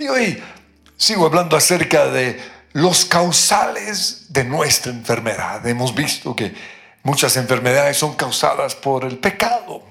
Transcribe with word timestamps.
Y 0.00 0.08
hoy 0.08 0.42
sigo 0.96 1.26
hablando 1.26 1.58
acerca 1.58 2.06
de 2.06 2.40
los 2.72 3.04
causales 3.04 4.32
de 4.32 4.44
nuestra 4.44 4.90
enfermedad. 4.90 5.66
Hemos 5.66 5.94
visto 5.94 6.34
que 6.34 6.54
muchas 7.02 7.36
enfermedades 7.36 7.98
son 7.98 8.14
causadas 8.14 8.74
por 8.74 9.04
el 9.04 9.18
pecado 9.18 9.82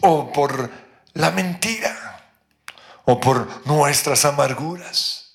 o 0.00 0.32
por 0.32 0.70
la 1.12 1.30
mentira 1.30 2.24
o 3.04 3.20
por 3.20 3.66
nuestras 3.66 4.24
amarguras. 4.24 5.34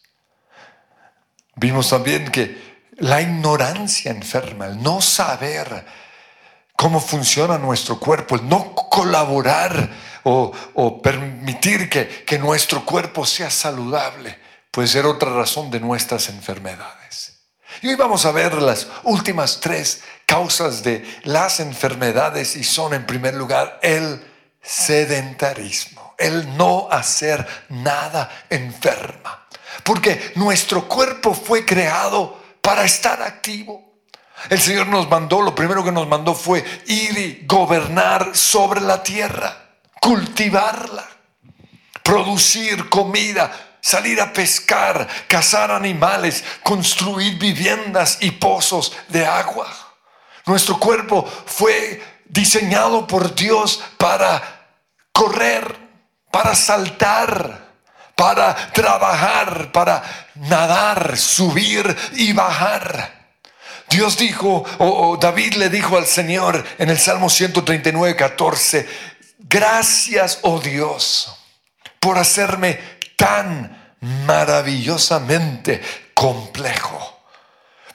Vimos 1.55 1.91
también 1.91 2.31
que 2.31 2.89
la 2.97 3.21
ignorancia 3.21 4.09
enferma, 4.09 4.65
el 4.65 4.81
no 4.81 5.01
saber 5.01 5.85
cómo 6.75 6.99
funciona 6.99 7.59
nuestro 7.59 7.99
cuerpo, 7.99 8.37
el 8.37 8.49
no 8.49 8.73
colaborar 8.73 9.91
o, 10.23 11.01
permitir 11.01 11.89
que, 11.89 12.23
que 12.25 12.39
nuestro 12.39 12.85
cuerpo 12.85 13.25
sea 13.25 13.49
saludable, 13.49 14.37
puede 14.71 14.87
ser 14.87 15.05
otra 15.05 15.33
razón 15.33 15.69
de 15.69 15.79
nuestras 15.79 16.29
enfermedades. 16.29 17.39
Y 17.81 17.87
hoy 17.87 17.95
vamos 17.95 18.25
a 18.25 18.31
ver 18.31 18.53
las 18.61 18.87
últimas 19.03 19.59
tres 19.59 20.01
causas 20.25 20.83
de 20.83 21.03
las 21.23 21.59
enfermedades 21.59 22.55
y 22.55 22.63
son 22.63 22.93
en 22.93 23.05
primer 23.05 23.33
lugar 23.33 23.79
el 23.81 24.23
sedentarismo, 24.61 26.15
el 26.17 26.55
no 26.55 26.87
hacer 26.89 27.45
nada 27.69 28.45
enferma. 28.49 29.47
Porque 29.83 30.31
nuestro 30.35 30.87
cuerpo 30.87 31.33
fue 31.33 31.65
creado 31.65 32.41
para 32.61 32.85
estar 32.85 33.21
activo. 33.21 33.93
El 34.49 34.59
Señor 34.59 34.87
nos 34.87 35.09
mandó, 35.09 35.41
lo 35.41 35.55
primero 35.55 35.83
que 35.83 35.91
nos 35.91 36.07
mandó 36.07 36.33
fue 36.33 36.63
ir 36.87 37.17
y 37.17 37.45
gobernar 37.45 38.35
sobre 38.35 38.81
la 38.81 39.03
tierra, 39.03 39.62
cultivarla, 40.03 41.07
producir 42.03 42.89
comida, 42.89 43.77
salir 43.79 44.19
a 44.19 44.33
pescar, 44.33 45.07
cazar 45.29 45.71
animales, 45.71 46.43
construir 46.61 47.39
viviendas 47.39 48.17
y 48.19 48.31
pozos 48.31 48.91
de 49.07 49.25
agua. 49.25 49.65
Nuestro 50.45 50.77
cuerpo 50.77 51.25
fue 51.45 52.03
diseñado 52.25 53.07
por 53.07 53.33
Dios 53.33 53.81
para 53.97 54.65
correr, 55.13 55.73
para 56.29 56.53
saltar, 56.53 57.69
para 58.13 58.53
trabajar, 58.73 59.71
para 59.71 60.03
nadar, 60.35 61.17
subir 61.17 61.95
y 62.15 62.33
bajar. 62.33 63.23
Dios 63.89 64.17
dijo, 64.17 64.65
o, 64.79 65.17
David 65.17 65.53
le 65.53 65.69
dijo 65.69 65.97
al 65.97 66.07
Señor 66.07 66.65
en 66.77 66.89
el 66.89 66.97
Salmo 66.97 67.29
139, 67.29 68.15
14, 68.15 69.12
gracias, 69.53 70.39
oh 70.41 70.59
Dios, 70.59 71.31
por 71.99 72.17
hacerme 72.17 72.79
tan 73.15 73.95
maravillosamente 74.25 75.79
complejo. 76.15 77.21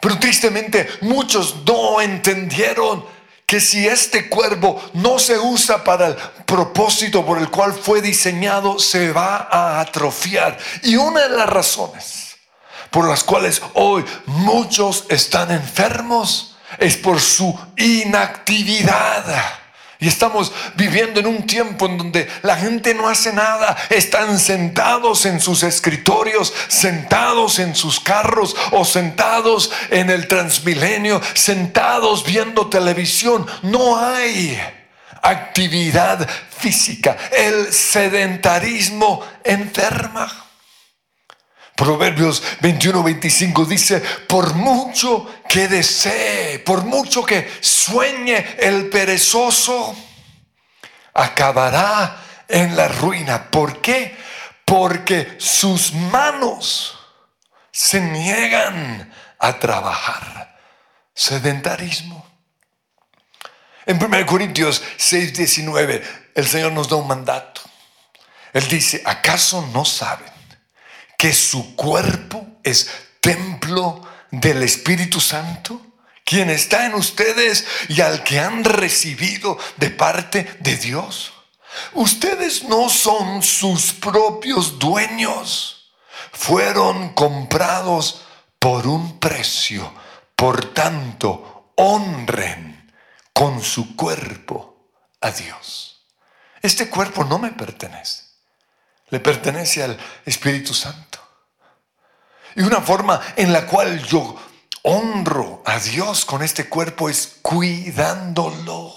Pero 0.00 0.18
tristemente 0.20 0.88
muchos 1.00 1.56
no 1.66 2.00
entendieron 2.00 3.04
que 3.44 3.60
si 3.60 3.88
este 3.88 4.28
cuervo 4.28 4.80
no 4.94 5.18
se 5.18 5.36
usa 5.36 5.82
para 5.82 6.06
el 6.06 6.16
propósito 6.46 7.26
por 7.26 7.38
el 7.38 7.50
cual 7.50 7.72
fue 7.72 8.00
diseñado, 8.00 8.78
se 8.78 9.10
va 9.12 9.48
a 9.50 9.80
atrofiar. 9.80 10.56
Y 10.84 10.94
una 10.94 11.22
de 11.22 11.36
las 11.36 11.48
razones 11.48 12.36
por 12.90 13.08
las 13.08 13.24
cuales 13.24 13.60
hoy 13.74 14.04
muchos 14.26 15.06
están 15.08 15.50
enfermos 15.50 16.56
es 16.78 16.96
por 16.96 17.20
su 17.20 17.58
inactividad. 17.76 19.57
Y 20.00 20.06
estamos 20.06 20.52
viviendo 20.76 21.18
en 21.18 21.26
un 21.26 21.44
tiempo 21.44 21.86
en 21.86 21.98
donde 21.98 22.28
la 22.42 22.56
gente 22.56 22.94
no 22.94 23.08
hace 23.08 23.32
nada, 23.32 23.76
están 23.90 24.38
sentados 24.38 25.26
en 25.26 25.40
sus 25.40 25.64
escritorios, 25.64 26.54
sentados 26.68 27.58
en 27.58 27.74
sus 27.74 27.98
carros 27.98 28.54
o 28.70 28.84
sentados 28.84 29.72
en 29.90 30.10
el 30.10 30.28
transmilenio, 30.28 31.20
sentados 31.34 32.24
viendo 32.24 32.68
televisión. 32.68 33.44
No 33.62 33.98
hay 33.98 34.56
actividad 35.20 36.28
física. 36.56 37.16
El 37.32 37.72
sedentarismo 37.72 39.24
enferma. 39.42 40.47
Proverbios 41.78 42.42
21, 42.60 43.04
25 43.04 43.64
dice, 43.64 44.00
por 44.00 44.52
mucho 44.54 45.32
que 45.48 45.68
desee, 45.68 46.58
por 46.58 46.84
mucho 46.84 47.24
que 47.24 47.48
sueñe 47.60 48.56
el 48.58 48.88
perezoso, 48.88 49.94
acabará 51.14 52.44
en 52.48 52.74
la 52.76 52.88
ruina. 52.88 53.48
¿Por 53.48 53.80
qué? 53.80 54.16
Porque 54.64 55.36
sus 55.38 55.92
manos 55.92 56.98
se 57.70 58.00
niegan 58.00 59.14
a 59.38 59.58
trabajar. 59.60 60.58
Sedentarismo. 61.14 62.26
En 63.86 64.02
1 64.02 64.26
Corintios 64.26 64.82
6, 64.96 65.32
19, 65.32 66.02
el 66.34 66.48
Señor 66.48 66.72
nos 66.72 66.88
da 66.88 66.96
un 66.96 67.06
mandato. 67.06 67.60
Él 68.52 68.66
dice, 68.66 69.00
¿acaso 69.04 69.64
no 69.72 69.84
saben? 69.84 70.37
Que 71.18 71.34
su 71.34 71.74
cuerpo 71.74 72.46
es 72.62 72.88
templo 73.20 74.08
del 74.30 74.62
Espíritu 74.62 75.20
Santo, 75.20 75.82
quien 76.24 76.48
está 76.48 76.86
en 76.86 76.94
ustedes 76.94 77.66
y 77.88 78.00
al 78.00 78.22
que 78.22 78.38
han 78.38 78.62
recibido 78.62 79.58
de 79.76 79.90
parte 79.90 80.56
de 80.60 80.76
Dios. 80.76 81.32
Ustedes 81.92 82.62
no 82.64 82.88
son 82.88 83.42
sus 83.42 83.92
propios 83.92 84.78
dueños, 84.78 85.90
fueron 86.32 87.12
comprados 87.14 88.22
por 88.58 88.86
un 88.86 89.18
precio. 89.18 89.92
Por 90.36 90.72
tanto, 90.72 91.72
honren 91.74 92.92
con 93.32 93.60
su 93.62 93.96
cuerpo 93.96 94.92
a 95.20 95.32
Dios. 95.32 96.06
Este 96.62 96.88
cuerpo 96.88 97.24
no 97.24 97.40
me 97.40 97.50
pertenece 97.50 98.27
le 99.10 99.20
pertenece 99.20 99.82
al 99.82 99.98
Espíritu 100.24 100.74
Santo. 100.74 101.18
Y 102.54 102.62
una 102.62 102.80
forma 102.80 103.20
en 103.36 103.52
la 103.52 103.66
cual 103.66 104.02
yo 104.04 104.36
honro 104.82 105.62
a 105.64 105.78
Dios 105.78 106.24
con 106.24 106.42
este 106.42 106.68
cuerpo 106.68 107.08
es 107.08 107.38
cuidándolo. 107.42 108.92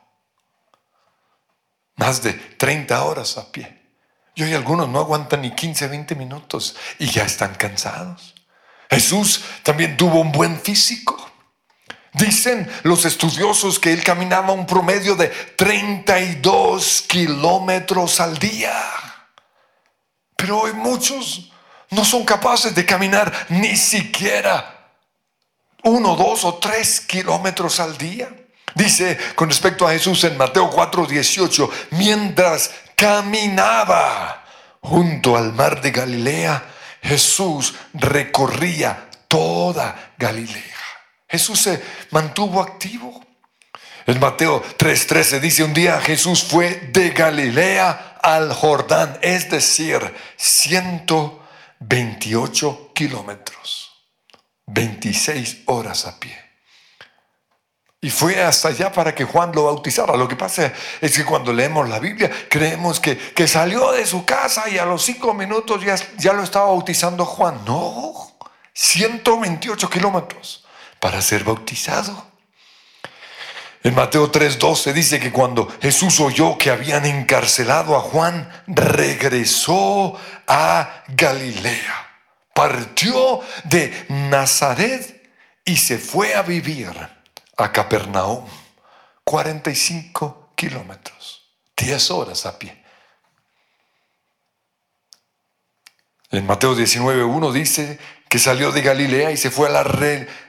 Más 1.96 2.22
de 2.22 2.32
30 2.32 3.04
horas 3.04 3.36
a 3.38 3.50
pie. 3.50 3.82
Y 4.34 4.44
hoy 4.44 4.54
algunos 4.54 4.88
no 4.88 5.00
aguantan 5.00 5.42
ni 5.42 5.50
15, 5.50 5.88
20 5.88 6.14
minutos 6.14 6.74
y 6.98 7.10
ya 7.10 7.24
están 7.24 7.54
cansados. 7.54 8.34
Jesús 8.88 9.44
también 9.62 9.94
tuvo 9.96 10.20
un 10.20 10.32
buen 10.32 10.58
físico. 10.60 11.21
Dicen 12.12 12.70
los 12.82 13.04
estudiosos 13.04 13.78
que 13.78 13.92
él 13.92 14.04
caminaba 14.04 14.52
un 14.52 14.66
promedio 14.66 15.14
de 15.14 15.28
32 15.28 17.04
kilómetros 17.08 18.20
al 18.20 18.38
día. 18.38 18.74
Pero 20.36 20.60
hoy 20.60 20.72
muchos 20.74 21.50
no 21.90 22.04
son 22.04 22.24
capaces 22.24 22.74
de 22.74 22.84
caminar 22.84 23.46
ni 23.48 23.76
siquiera 23.76 24.72
uno, 25.84 26.14
dos 26.14 26.44
o 26.44 26.54
tres 26.54 27.00
kilómetros 27.00 27.80
al 27.80 27.96
día. 27.96 28.28
Dice 28.74 29.18
con 29.34 29.48
respecto 29.48 29.86
a 29.86 29.92
Jesús 29.92 30.24
en 30.24 30.36
Mateo 30.36 30.70
4, 30.70 31.06
18, 31.06 31.70
mientras 31.90 32.70
caminaba 32.94 34.44
junto 34.80 35.36
al 35.36 35.52
mar 35.52 35.80
de 35.80 35.90
Galilea, 35.90 36.64
Jesús 37.02 37.74
recorría 37.94 39.08
toda 39.28 40.12
Galilea. 40.16 40.81
Jesús 41.32 41.60
se 41.62 41.82
mantuvo 42.10 42.60
activo. 42.60 43.24
En 44.06 44.20
Mateo 44.20 44.62
3:13 44.76 45.40
dice, 45.40 45.64
un 45.64 45.72
día 45.72 45.98
Jesús 45.98 46.44
fue 46.44 46.90
de 46.92 47.08
Galilea 47.08 48.18
al 48.22 48.52
Jordán, 48.52 49.18
es 49.22 49.48
decir, 49.48 50.14
128 50.36 52.90
kilómetros, 52.94 53.92
26 54.66 55.62
horas 55.64 56.04
a 56.04 56.20
pie. 56.20 56.38
Y 58.02 58.10
fue 58.10 58.42
hasta 58.42 58.68
allá 58.68 58.92
para 58.92 59.14
que 59.14 59.24
Juan 59.24 59.52
lo 59.54 59.64
bautizara. 59.64 60.18
Lo 60.18 60.28
que 60.28 60.36
pasa 60.36 60.70
es 61.00 61.16
que 61.16 61.24
cuando 61.24 61.54
leemos 61.54 61.88
la 61.88 61.98
Biblia 61.98 62.30
creemos 62.50 63.00
que, 63.00 63.16
que 63.16 63.48
salió 63.48 63.92
de 63.92 64.04
su 64.04 64.26
casa 64.26 64.68
y 64.68 64.76
a 64.76 64.84
los 64.84 65.02
cinco 65.02 65.32
minutos 65.32 65.82
ya, 65.82 65.96
ya 66.18 66.34
lo 66.34 66.42
estaba 66.42 66.66
bautizando 66.66 67.24
Juan. 67.24 67.64
No, 67.64 68.12
128 68.74 69.88
kilómetros 69.88 70.61
para 71.02 71.20
ser 71.20 71.42
bautizado. 71.42 72.30
En 73.82 73.92
Mateo 73.92 74.30
3:12 74.30 74.92
dice 74.92 75.18
que 75.18 75.32
cuando 75.32 75.66
Jesús 75.82 76.20
oyó 76.20 76.56
que 76.56 76.70
habían 76.70 77.04
encarcelado 77.04 77.96
a 77.96 78.00
Juan, 78.00 78.48
regresó 78.68 80.16
a 80.46 81.02
Galilea. 81.08 82.08
Partió 82.54 83.40
de 83.64 84.06
Nazaret 84.10 85.28
y 85.64 85.76
se 85.76 85.98
fue 85.98 86.36
a 86.36 86.42
vivir 86.42 86.92
a 87.56 87.72
Capernaum. 87.72 88.46
45 89.24 90.52
kilómetros, 90.54 91.50
10 91.76 92.10
horas 92.12 92.46
a 92.46 92.56
pie. 92.56 92.80
En 96.30 96.46
Mateo 96.46 96.76
19:1 96.76 97.52
dice 97.52 97.98
que 98.32 98.38
salió 98.38 98.72
de 98.72 98.80
Galilea 98.80 99.30
y 99.30 99.36
se 99.36 99.50
fue 99.50 99.68
a 99.68 99.70
la 99.72 99.84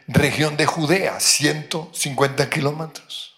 región 0.07 0.55
de 0.55 0.65
Judea, 0.65 1.19
150 1.19 2.49
kilómetros. 2.49 3.35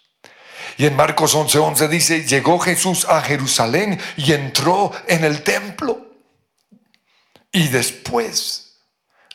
Y 0.76 0.86
en 0.86 0.94
Marcos 0.94 1.34
11:11 1.34 1.58
11 1.58 1.88
dice, 1.88 2.24
llegó 2.26 2.60
Jesús 2.60 3.06
a 3.06 3.20
Jerusalén 3.22 3.98
y 4.16 4.32
entró 4.34 4.92
en 5.08 5.24
el 5.24 5.42
templo. 5.42 6.12
Y 7.50 7.66
después 7.66 8.76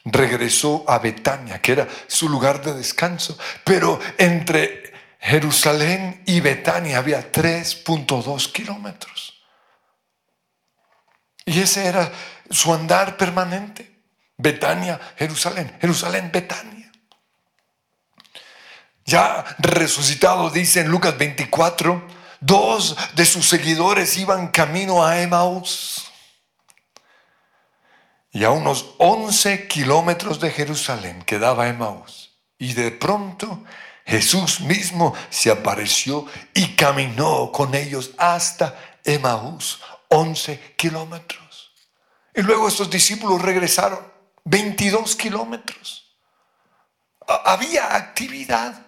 regresó 0.06 0.86
a 0.88 1.00
Betania, 1.00 1.62
que 1.62 1.74
era 1.74 1.90
su 2.08 2.30
lugar 2.30 2.63
de 2.63 2.74
descanso. 2.74 3.38
Pero 3.66 4.00
entre 4.18 4.94
Jerusalén 5.19 6.24
y 6.25 6.40
Betania 6.40 7.00
había 7.00 7.34
3.2 7.34 8.50
kilómetros. 8.54 9.44
Y 11.44 11.60
ese 11.60 11.86
era 11.86 12.10
su 12.50 12.74
andar 12.74 13.18
permanente. 13.18 13.90
Betania, 14.41 14.99
Jerusalén, 15.17 15.77
Jerusalén, 15.79 16.31
Betania. 16.31 16.91
Ya 19.05 19.45
resucitado, 19.59 20.49
dice 20.49 20.81
en 20.81 20.89
Lucas 20.89 21.17
24, 21.17 22.07
dos 22.39 22.95
de 23.15 23.25
sus 23.25 23.47
seguidores 23.47 24.17
iban 24.17 24.49
camino 24.49 25.05
a 25.05 25.21
Emaús. 25.21 26.07
Y 28.31 28.45
a 28.45 28.51
unos 28.51 28.95
11 28.97 29.67
kilómetros 29.67 30.39
de 30.39 30.51
Jerusalén 30.51 31.21
quedaba 31.23 31.67
Emaús. 31.67 32.31
Y 32.57 32.73
de 32.73 32.91
pronto 32.91 33.63
Jesús 34.05 34.61
mismo 34.61 35.13
se 35.29 35.51
apareció 35.51 36.25
y 36.53 36.75
caminó 36.75 37.51
con 37.51 37.75
ellos 37.75 38.11
hasta 38.17 38.77
Emaús, 39.03 39.81
11 40.07 40.75
kilómetros. 40.77 41.73
Y 42.33 42.41
luego 42.41 42.67
estos 42.67 42.89
discípulos 42.89 43.41
regresaron 43.41 44.11
22 44.45 45.15
kilómetros. 45.15 46.17
Había 47.27 47.95
actividad. 47.95 48.85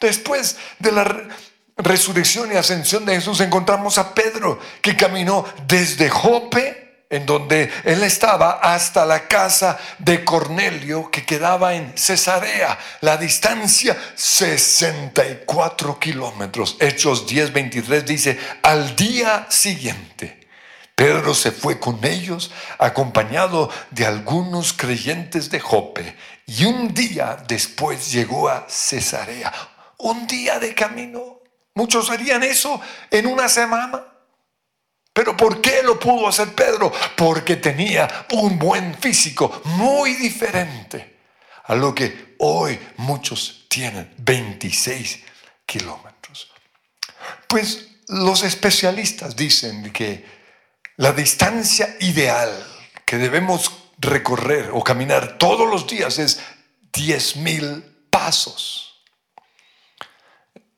Después 0.00 0.58
de 0.78 0.92
la 0.92 1.28
resurrección 1.76 2.52
y 2.52 2.56
ascensión 2.56 3.04
de 3.04 3.14
Jesús 3.16 3.40
encontramos 3.40 3.98
a 3.98 4.14
Pedro 4.14 4.58
que 4.80 4.96
caminó 4.96 5.44
desde 5.66 6.08
Jope, 6.10 7.06
en 7.10 7.26
donde 7.26 7.70
él 7.84 8.02
estaba, 8.02 8.58
hasta 8.60 9.06
la 9.06 9.28
casa 9.28 9.78
de 9.98 10.24
Cornelio 10.24 11.10
que 11.10 11.24
quedaba 11.24 11.74
en 11.74 11.96
Cesarea. 11.96 12.78
La 13.02 13.16
distancia 13.16 13.96
64 14.14 15.98
kilómetros. 15.98 16.76
Hechos 16.80 17.26
10:23 17.26 18.02
dice, 18.02 18.38
al 18.62 18.96
día 18.96 19.46
siguiente 19.48 20.43
Pedro 20.94 21.34
se 21.34 21.50
fue 21.50 21.80
con 21.80 22.04
ellos 22.04 22.52
acompañado 22.78 23.70
de 23.90 24.06
algunos 24.06 24.72
creyentes 24.72 25.50
de 25.50 25.58
Jope 25.58 26.16
y 26.46 26.64
un 26.66 26.94
día 26.94 27.36
después 27.48 28.12
llegó 28.12 28.48
a 28.48 28.66
Cesarea. 28.68 29.52
Un 29.98 30.26
día 30.26 30.58
de 30.58 30.74
camino. 30.74 31.40
Muchos 31.74 32.10
harían 32.10 32.42
eso 32.42 32.80
en 33.10 33.26
una 33.26 33.48
semana. 33.48 34.04
Pero 35.12 35.36
¿por 35.36 35.60
qué 35.60 35.82
lo 35.82 35.98
pudo 35.98 36.28
hacer 36.28 36.54
Pedro? 36.54 36.92
Porque 37.16 37.56
tenía 37.56 38.26
un 38.32 38.58
buen 38.58 38.94
físico 38.94 39.62
muy 39.64 40.14
diferente 40.14 41.16
a 41.64 41.74
lo 41.74 41.94
que 41.94 42.36
hoy 42.38 42.78
muchos 42.98 43.66
tienen, 43.68 44.12
26 44.18 45.20
kilómetros. 45.66 46.52
Pues 47.48 47.88
los 48.08 48.42
especialistas 48.42 49.34
dicen 49.34 49.92
que 49.92 50.43
la 50.96 51.12
distancia 51.12 51.96
ideal 52.00 52.50
que 53.04 53.18
debemos 53.18 53.70
recorrer 53.98 54.70
o 54.72 54.82
caminar 54.82 55.38
todos 55.38 55.68
los 55.68 55.86
días 55.86 56.18
es 56.18 56.40
10 56.92 57.36
mil 57.36 57.82
pasos. 58.10 59.02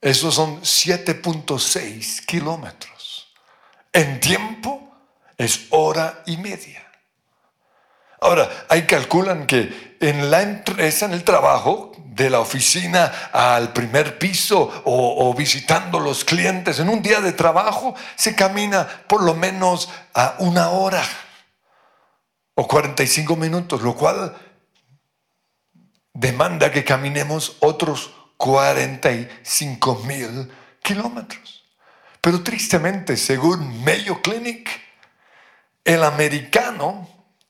Esos 0.01 0.35
son 0.35 0.61
7.6 0.63 2.25
kilómetros. 2.27 3.35
En 3.93 4.21
tiempo 4.21 4.95
es 5.37 5.67
hora 5.71 6.23
y 6.27 6.37
media. 6.37 6.87
Ahora, 8.21 8.67
ahí 8.69 8.87
calculan 8.87 9.47
que 9.47 9.97
en 10.01 10.31
la 10.31 10.43
empresa, 10.43 11.07
en 11.07 11.13
el 11.13 11.25
trabajo, 11.25 11.93
de 12.17 12.31
la 12.31 12.41
oficina 12.41 13.13
al 13.31 13.75
primer 13.75 14.19
piso 14.19 14.83
o, 14.87 15.35
visitando 15.35 16.01
los 16.01 16.25
clientes, 16.25 16.81
en 16.81 16.89
un 16.89 17.03
día 17.03 17.21
de 17.21 17.35
trabajo 17.35 17.95
se 18.17 18.35
camina 18.35 18.89
por 19.07 19.23
lo 19.23 19.35
menos 19.35 19.91
a 20.15 20.37
una 20.39 20.71
hora 20.71 21.03
o 22.55 22.67
45 22.67 23.37
minutos, 23.37 23.83
lo 23.83 23.95
cual 23.95 24.35
demanda 26.15 26.73
que 26.73 26.85
caminemos 26.85 27.59
otros 27.61 28.11
45 28.39 29.97
mil 30.07 30.51
kilómetros. 30.83 31.65
Pero 32.23 32.43
tristemente, 32.43 33.19
según 33.19 33.85
Mayo 33.85 34.23
Clinic, 34.23 34.71
el 35.85 36.03
americano 36.03 37.07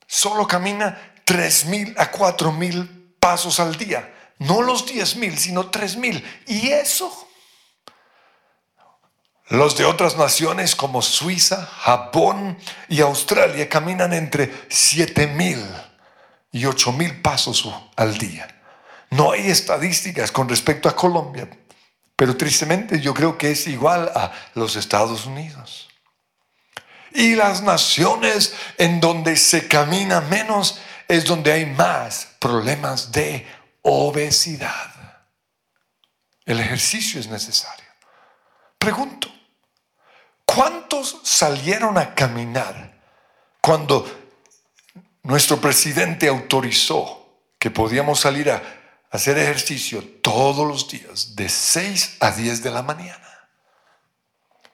solo 0.09 0.45
camina 0.49 1.13
3 1.25 1.67
mil 1.67 1.95
a 1.97 2.11
4 2.11 2.51
mil 2.51 3.15
pasos 3.21 3.61
al 3.61 3.77
día. 3.77 4.13
No 4.39 4.63
los 4.63 4.87
10 4.87 5.17
mil, 5.17 5.39
sino 5.39 5.71
3 5.71 5.97
mil. 5.97 6.25
Y 6.47 6.69
eso. 6.69 7.27
Los 9.49 9.77
de 9.77 9.85
otras 9.85 10.17
naciones 10.17 10.75
como 10.75 11.03
Suiza, 11.03 11.67
Japón 11.67 12.59
y 12.89 13.01
Australia 13.01 13.69
caminan 13.69 14.13
entre 14.13 14.67
7 14.69 15.29
mil 15.29 15.65
y 16.51 16.65
8 16.65 16.93
mil 16.93 17.21
pasos 17.23 17.69
al 17.95 18.19
día. 18.19 18.49
No 19.11 19.33
hay 19.33 19.49
estadísticas 19.49 20.33
con 20.33 20.49
respecto 20.49 20.89
a 20.89 20.97
Colombia, 20.97 21.49
pero 22.17 22.37
tristemente 22.37 23.01
yo 23.01 23.15
creo 23.15 23.39
que 23.39 23.53
es 23.53 23.69
igual 23.69 24.11
a 24.15 24.33
los 24.55 24.75
Estados 24.75 25.27
Unidos. 25.27 25.89
Y 27.13 27.37
las 27.37 27.63
naciones 27.63 28.55
en 28.79 29.01
donde 29.01 29.37
se 29.37 29.69
camina 29.69 30.21
menos 30.23 30.81
es 31.09 31.25
donde 31.25 31.53
hay 31.53 31.67
más 31.67 32.29
problemas 32.41 33.13
de 33.13 33.47
obesidad. 33.89 34.93
El 36.45 36.59
ejercicio 36.59 37.21
es 37.21 37.29
necesario. 37.29 37.87
Pregunto, 38.79 39.29
¿cuántos 40.45 41.21
salieron 41.23 41.97
a 41.97 42.13
caminar 42.15 43.01
cuando 43.61 44.05
nuestro 45.23 45.61
presidente 45.61 46.27
autorizó 46.27 47.43
que 47.61 47.71
podíamos 47.71 48.21
salir 48.21 48.51
a 48.51 48.61
hacer 49.11 49.39
ejercicio 49.39 50.03
todos 50.21 50.67
los 50.67 50.89
días 50.89 51.37
de 51.37 51.49
6 51.49 52.17
a 52.21 52.33
10 52.33 52.65
de 52.65 52.71
la 52.73 52.83
mañana? 52.83 53.49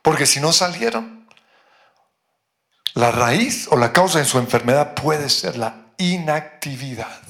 Porque 0.01 0.25
si 0.25 0.41
no 0.41 0.55
salieron, 0.55 1.29
la 2.95 3.11
raíz 3.11 3.69
o 3.71 3.77
la 3.77 3.93
causa 3.93 4.21
de 4.21 4.25
su 4.25 4.39
enfermedad 4.39 4.95
puede 4.95 5.29
ser 5.29 5.57
la 5.59 5.93
inactividad. 5.99 7.21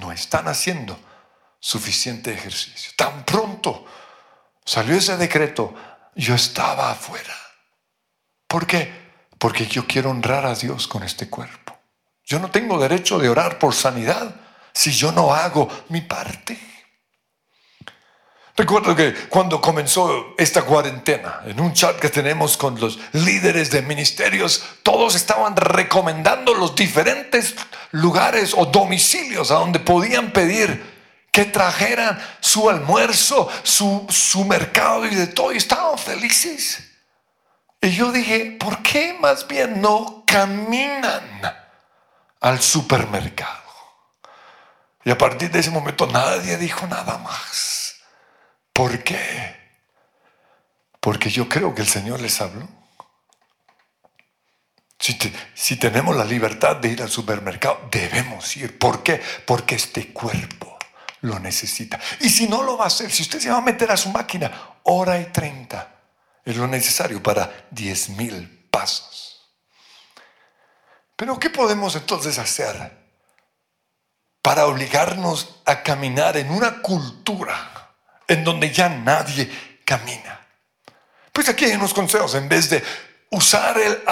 No 0.00 0.12
están 0.12 0.48
haciendo 0.48 0.98
suficiente 1.58 2.32
ejercicio. 2.32 2.92
Tan 2.96 3.24
pronto 3.24 3.86
salió 4.64 4.96
ese 4.96 5.16
decreto, 5.16 5.74
yo 6.14 6.34
estaba 6.34 6.90
afuera. 6.90 7.34
¿Por 8.46 8.66
qué? 8.66 9.06
Porque 9.38 9.66
yo 9.66 9.86
quiero 9.86 10.10
honrar 10.10 10.46
a 10.46 10.54
Dios 10.54 10.86
con 10.86 11.02
este 11.02 11.28
cuerpo. 11.28 11.78
Yo 12.24 12.38
no 12.38 12.50
tengo 12.50 12.78
derecho 12.78 13.18
de 13.18 13.28
orar 13.28 13.58
por 13.58 13.74
sanidad 13.74 14.34
si 14.72 14.92
yo 14.92 15.12
no 15.12 15.34
hago 15.34 15.68
mi 15.88 16.00
parte. 16.00 16.58
Recuerdo 18.56 18.96
que 18.96 19.12
cuando 19.28 19.60
comenzó 19.60 20.34
esta 20.38 20.62
cuarentena, 20.62 21.42
en 21.44 21.60
un 21.60 21.74
chat 21.74 21.98
que 21.98 22.08
tenemos 22.08 22.56
con 22.56 22.80
los 22.80 22.98
líderes 23.12 23.70
de 23.70 23.82
ministerios, 23.82 24.64
todos 24.82 25.14
estaban 25.14 25.54
recomendando 25.56 26.54
los 26.54 26.74
diferentes 26.74 27.54
lugares 27.90 28.54
o 28.56 28.64
domicilios 28.64 29.50
a 29.50 29.56
donde 29.56 29.78
podían 29.78 30.30
pedir 30.30 30.96
que 31.30 31.44
trajeran 31.44 32.18
su 32.40 32.70
almuerzo, 32.70 33.46
su, 33.62 34.06
su 34.08 34.46
mercado 34.46 35.04
y 35.04 35.14
de 35.14 35.26
todo, 35.26 35.52
y 35.52 35.58
estaban 35.58 35.98
felices. 35.98 36.82
Y 37.82 37.90
yo 37.90 38.10
dije, 38.10 38.56
¿por 38.58 38.82
qué 38.82 39.18
más 39.20 39.46
bien 39.46 39.82
no 39.82 40.24
caminan 40.26 41.22
al 42.40 42.62
supermercado? 42.62 43.60
Y 45.04 45.10
a 45.10 45.18
partir 45.18 45.50
de 45.50 45.58
ese 45.60 45.70
momento 45.70 46.06
nadie 46.06 46.56
dijo 46.56 46.86
nada 46.86 47.18
más. 47.18 47.75
¿Por 48.76 49.02
qué? 49.02 49.56
Porque 51.00 51.30
yo 51.30 51.48
creo 51.48 51.74
que 51.74 51.80
el 51.80 51.88
Señor 51.88 52.20
les 52.20 52.38
habló. 52.42 52.68
Si, 54.98 55.76
tenemos 55.76 56.14
la 56.14 56.26
libertad 56.26 56.76
de 56.76 56.90
ir 56.90 57.00
al 57.00 57.08
supermercado, 57.08 57.88
debemos 57.90 58.54
ir. 58.58 58.78
¿Por 58.78 59.02
qué? 59.02 59.22
Porque 59.46 59.76
este 59.76 60.12
cuerpo 60.12 60.76
lo 61.22 61.38
necesita. 61.38 61.98
Y 62.20 62.28
si 62.28 62.48
no 62.48 62.62
lo 62.62 62.76
va 62.76 62.84
a 62.84 62.88
hacer, 62.88 63.10
si 63.10 63.22
usted 63.22 63.40
se 63.40 63.48
va 63.50 63.56
a 63.56 63.62
meter 63.62 63.90
a 63.90 63.96
su 63.96 64.10
máquina, 64.10 64.52
hora 64.82 65.18
y 65.18 65.24
treinta 65.26 65.94
es 66.44 66.56
lo 66.58 66.66
necesario 66.66 67.22
para 67.22 67.68
diez 67.70 68.10
mil 68.10 68.68
pasos. 68.70 69.54
Pero 71.16 71.38
¿qué 71.38 71.48
podemos 71.48 71.96
entonces 71.96 72.36
hacer 72.38 72.92
para 74.42 74.66
obligarnos 74.66 75.62
a 75.64 75.82
caminar 75.82 76.36
en 76.36 76.50
una 76.50 76.82
cultura 76.82 77.75
en 78.28 78.44
donde 78.44 78.72
ya 78.72 78.88
nadie 78.88 79.50
camina? 79.84 80.40
Pues 81.32 81.48
aquí 81.48 81.64
hay 81.66 81.72
unos 81.72 81.92
consejos. 81.92 82.34
En 82.34 82.48
vez 82.48 82.70
de 82.70 82.82
usar 83.30 83.76
el, 83.78 84.02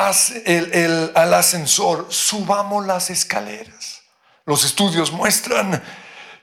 ascensor, 1.15 2.07
subamos 2.11 2.87
las 2.87 3.11
escaleras. 3.11 4.03
Los 4.45 4.65
estudios 4.65 5.11
muestran 5.11 5.83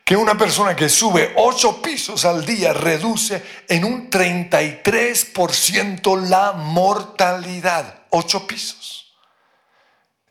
que 0.03 0.15
una 0.15 0.35
persona 0.35 0.75
que 0.75 0.89
sube 0.89 1.33
ocho 1.35 1.83
pisos 1.83 2.25
al 2.25 2.43
día 2.45 2.73
reduce 2.73 3.63
en 3.69 3.85
un 3.85 4.09
33% 4.09 6.27
la 6.27 6.53
mortalidad. 6.53 7.99
Ocho 8.09 8.47
pisos. 8.47 9.13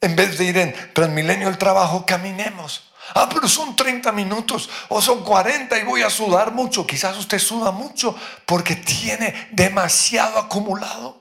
En 0.00 0.16
vez 0.16 0.36
de 0.36 0.46
ir 0.46 0.58
en 0.58 0.74
Transmilenio 0.92 1.48
el 1.48 1.58
trabajo, 1.58 2.04
caminemos. 2.04 2.89
Ah, 3.14 3.28
pero 3.32 3.48
son 3.48 3.74
30 3.74 4.12
minutos 4.12 4.68
o 4.88 5.00
son 5.00 5.24
40 5.24 5.78
y 5.78 5.84
voy 5.84 6.02
a 6.02 6.10
sudar 6.10 6.52
mucho. 6.52 6.86
Quizás 6.86 7.16
usted 7.16 7.38
suda 7.38 7.70
mucho 7.70 8.14
porque 8.46 8.76
tiene 8.76 9.48
demasiado 9.52 10.38
acumulado. 10.38 11.20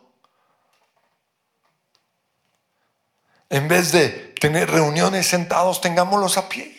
En 3.49 3.67
vez 3.67 3.91
de 3.91 4.09
tener 4.39 4.69
reuniones 4.69 5.27
sentados, 5.27 5.81
tengámoslos 5.81 6.37
a 6.37 6.47
pie. 6.47 6.77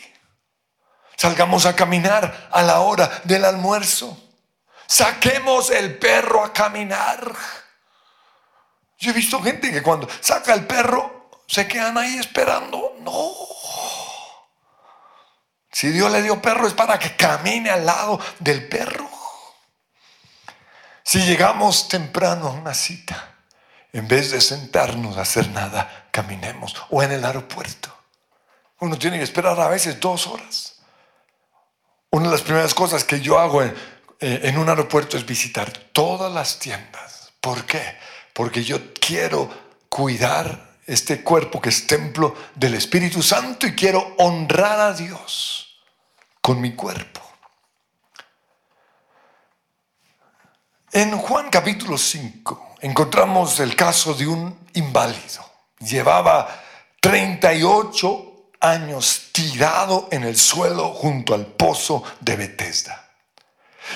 Salgamos 1.16 1.66
a 1.66 1.74
caminar 1.74 2.48
a 2.52 2.62
la 2.62 2.80
hora 2.80 3.10
del 3.24 3.44
almuerzo. 3.44 4.16
Saquemos 4.86 5.70
el 5.70 5.98
perro 5.98 6.44
a 6.44 6.52
caminar. 6.52 7.34
Yo 8.98 9.10
he 9.10 9.14
visto 9.14 9.42
gente 9.42 9.72
que 9.72 9.82
cuando 9.82 10.08
saca 10.20 10.54
el 10.54 10.66
perro 10.66 11.30
se 11.46 11.66
quedan 11.66 11.98
ahí 11.98 12.16
esperando. 12.16 12.96
No. 13.00 13.50
Si 15.72 15.90
Dios 15.90 16.10
le 16.10 16.22
dio 16.22 16.42
perro 16.42 16.66
es 16.66 16.74
para 16.74 16.98
que 16.98 17.16
camine 17.16 17.70
al 17.70 17.86
lado 17.86 18.18
del 18.38 18.68
perro. 18.68 19.08
Si 21.02 21.20
llegamos 21.20 21.88
temprano 21.88 22.48
a 22.48 22.52
una 22.52 22.74
cita, 22.74 23.34
en 23.92 24.06
vez 24.06 24.30
de 24.30 24.40
sentarnos 24.40 25.16
a 25.16 25.22
hacer 25.22 25.48
nada, 25.50 26.08
caminemos. 26.10 26.74
O 26.90 27.02
en 27.02 27.12
el 27.12 27.24
aeropuerto. 27.24 27.96
Uno 28.80 28.98
tiene 28.98 29.18
que 29.18 29.24
esperar 29.24 29.58
a 29.60 29.68
veces 29.68 29.98
dos 30.00 30.26
horas. 30.26 30.76
Una 32.10 32.26
de 32.26 32.32
las 32.32 32.42
primeras 32.42 32.74
cosas 32.74 33.04
que 33.04 33.20
yo 33.20 33.38
hago 33.38 33.62
en, 33.62 33.74
eh, 34.20 34.40
en 34.44 34.58
un 34.58 34.68
aeropuerto 34.68 35.16
es 35.16 35.26
visitar 35.26 35.70
todas 35.92 36.32
las 36.32 36.58
tiendas. 36.58 37.32
¿Por 37.40 37.64
qué? 37.64 37.98
Porque 38.32 38.62
yo 38.62 38.94
quiero 38.94 39.50
cuidar 39.88 40.69
este 40.86 41.22
cuerpo 41.22 41.60
que 41.60 41.68
es 41.68 41.86
templo 41.86 42.34
del 42.54 42.74
Espíritu 42.74 43.22
Santo 43.22 43.66
y 43.66 43.74
quiero 43.74 44.14
honrar 44.18 44.80
a 44.80 44.92
Dios 44.92 45.80
con 46.40 46.60
mi 46.60 46.74
cuerpo. 46.74 47.20
En 50.92 51.16
Juan 51.16 51.50
capítulo 51.50 51.96
5 51.96 52.76
encontramos 52.80 53.60
el 53.60 53.76
caso 53.76 54.14
de 54.14 54.26
un 54.26 54.58
inválido. 54.74 55.44
Llevaba 55.78 56.48
38 57.00 58.30
años 58.60 59.28
tirado 59.32 60.08
en 60.10 60.24
el 60.24 60.36
suelo 60.36 60.92
junto 60.92 61.34
al 61.34 61.46
pozo 61.46 62.02
de 62.20 62.36
Bethesda. 62.36 63.08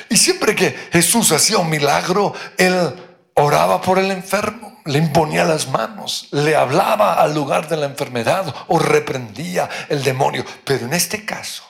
Y 0.08 0.16
siempre 0.16 0.54
que 0.54 0.70
Jesús 0.92 1.32
hacía 1.32 1.58
un 1.58 1.68
milagro, 1.68 2.32
él 2.56 2.94
oraba 3.34 3.80
por 3.80 3.98
el 3.98 4.10
enfermo, 4.10 4.73
le 4.84 4.98
imponía 4.98 5.44
las 5.44 5.68
manos, 5.68 6.28
le 6.30 6.56
hablaba 6.56 7.14
al 7.14 7.34
lugar 7.34 7.68
de 7.68 7.76
la 7.76 7.86
enfermedad 7.86 8.54
o 8.68 8.78
reprendía 8.78 9.68
el 9.88 10.02
demonio. 10.02 10.44
Pero 10.64 10.86
en 10.86 10.92
este 10.92 11.24
caso, 11.24 11.64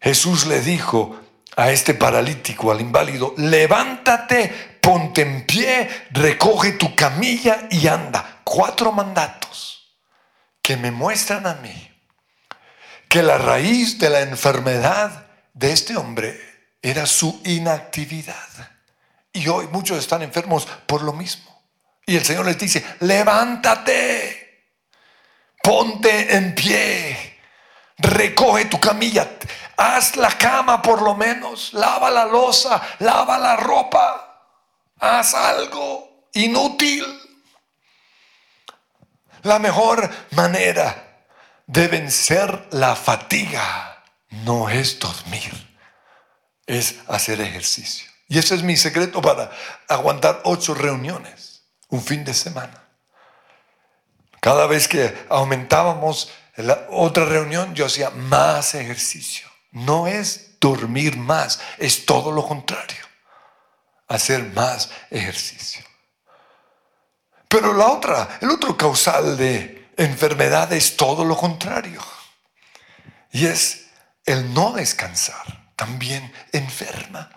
Jesús 0.00 0.46
le 0.46 0.60
dijo 0.60 1.16
a 1.56 1.70
este 1.70 1.94
paralítico, 1.94 2.72
al 2.72 2.80
inválido, 2.80 3.34
levántate, 3.36 4.78
ponte 4.80 5.22
en 5.22 5.46
pie, 5.46 5.88
recoge 6.10 6.72
tu 6.72 6.94
camilla 6.94 7.68
y 7.70 7.86
anda. 7.86 8.40
Cuatro 8.42 8.90
mandatos 8.90 9.96
que 10.60 10.76
me 10.76 10.90
muestran 10.90 11.46
a 11.46 11.54
mí 11.54 11.88
que 13.08 13.22
la 13.22 13.36
raíz 13.36 13.98
de 13.98 14.08
la 14.08 14.22
enfermedad 14.22 15.26
de 15.52 15.72
este 15.72 15.96
hombre 15.96 16.40
era 16.80 17.04
su 17.04 17.40
inactividad. 17.44 18.34
Y 19.34 19.48
hoy 19.48 19.68
muchos 19.68 19.98
están 19.98 20.22
enfermos 20.22 20.66
por 20.86 21.02
lo 21.02 21.12
mismo. 21.12 21.51
Y 22.06 22.16
el 22.16 22.24
Señor 22.24 22.46
les 22.46 22.58
dice, 22.58 22.84
levántate, 23.00 24.74
ponte 25.62 26.34
en 26.36 26.54
pie, 26.54 27.40
recoge 27.98 28.64
tu 28.66 28.80
camilla, 28.80 29.28
haz 29.76 30.16
la 30.16 30.36
cama 30.36 30.82
por 30.82 31.00
lo 31.02 31.14
menos, 31.14 31.72
lava 31.74 32.10
la 32.10 32.24
losa, 32.24 32.82
lava 32.98 33.38
la 33.38 33.56
ropa, 33.56 34.50
haz 34.98 35.34
algo 35.34 36.28
inútil. 36.34 37.04
La 39.42 39.58
mejor 39.58 40.08
manera 40.32 41.26
de 41.66 41.88
vencer 41.88 42.68
la 42.70 42.94
fatiga 42.94 44.02
no 44.30 44.68
es 44.68 44.98
dormir, 44.98 45.52
es 46.66 46.96
hacer 47.08 47.40
ejercicio. 47.40 48.10
Y 48.28 48.38
ese 48.38 48.54
es 48.54 48.62
mi 48.62 48.76
secreto 48.76 49.20
para 49.20 49.50
aguantar 49.88 50.40
ocho 50.44 50.74
reuniones, 50.74 51.51
un 51.92 52.02
fin 52.02 52.24
de 52.24 52.34
semana. 52.34 52.88
Cada 54.40 54.66
vez 54.66 54.88
que 54.88 55.14
aumentábamos 55.28 56.32
En 56.54 56.66
la 56.66 56.86
otra 56.90 57.24
reunión 57.24 57.74
yo 57.74 57.86
hacía 57.86 58.10
más 58.10 58.74
ejercicio. 58.74 59.48
No 59.70 60.06
es 60.06 60.58
dormir 60.60 61.16
más, 61.16 61.60
es 61.78 62.04
todo 62.04 62.30
lo 62.30 62.46
contrario. 62.46 63.06
Hacer 64.06 64.44
más 64.52 64.90
ejercicio. 65.10 65.82
Pero 67.48 67.72
la 67.72 67.86
otra, 67.86 68.38
el 68.42 68.50
otro 68.50 68.76
causal 68.76 69.38
de 69.38 69.92
enfermedad 69.96 70.70
es 70.74 70.94
todo 70.94 71.24
lo 71.24 71.38
contrario. 71.38 72.02
Y 73.30 73.46
es 73.46 73.86
el 74.26 74.52
no 74.52 74.72
descansar. 74.72 75.72
También 75.74 76.30
enferma. 76.52 77.30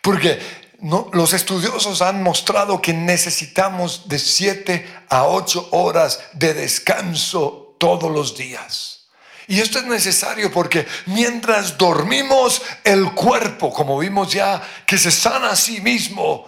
Porque 0.00 0.40
los 0.82 1.32
estudiosos 1.32 2.02
han 2.02 2.22
mostrado 2.22 2.80
que 2.80 2.92
necesitamos 2.92 4.08
de 4.08 4.18
7 4.18 5.04
a 5.08 5.24
8 5.24 5.68
horas 5.72 6.20
de 6.32 6.54
descanso 6.54 7.76
todos 7.78 8.10
los 8.10 8.36
días. 8.36 9.08
Y 9.46 9.60
esto 9.60 9.78
es 9.78 9.84
necesario 9.84 10.50
porque 10.52 10.86
mientras 11.06 11.76
dormimos, 11.76 12.62
el 12.84 13.12
cuerpo, 13.12 13.72
como 13.72 13.98
vimos 13.98 14.32
ya, 14.32 14.62
que 14.86 14.96
se 14.96 15.10
sana 15.10 15.50
a 15.50 15.56
sí 15.56 15.80
mismo, 15.80 16.46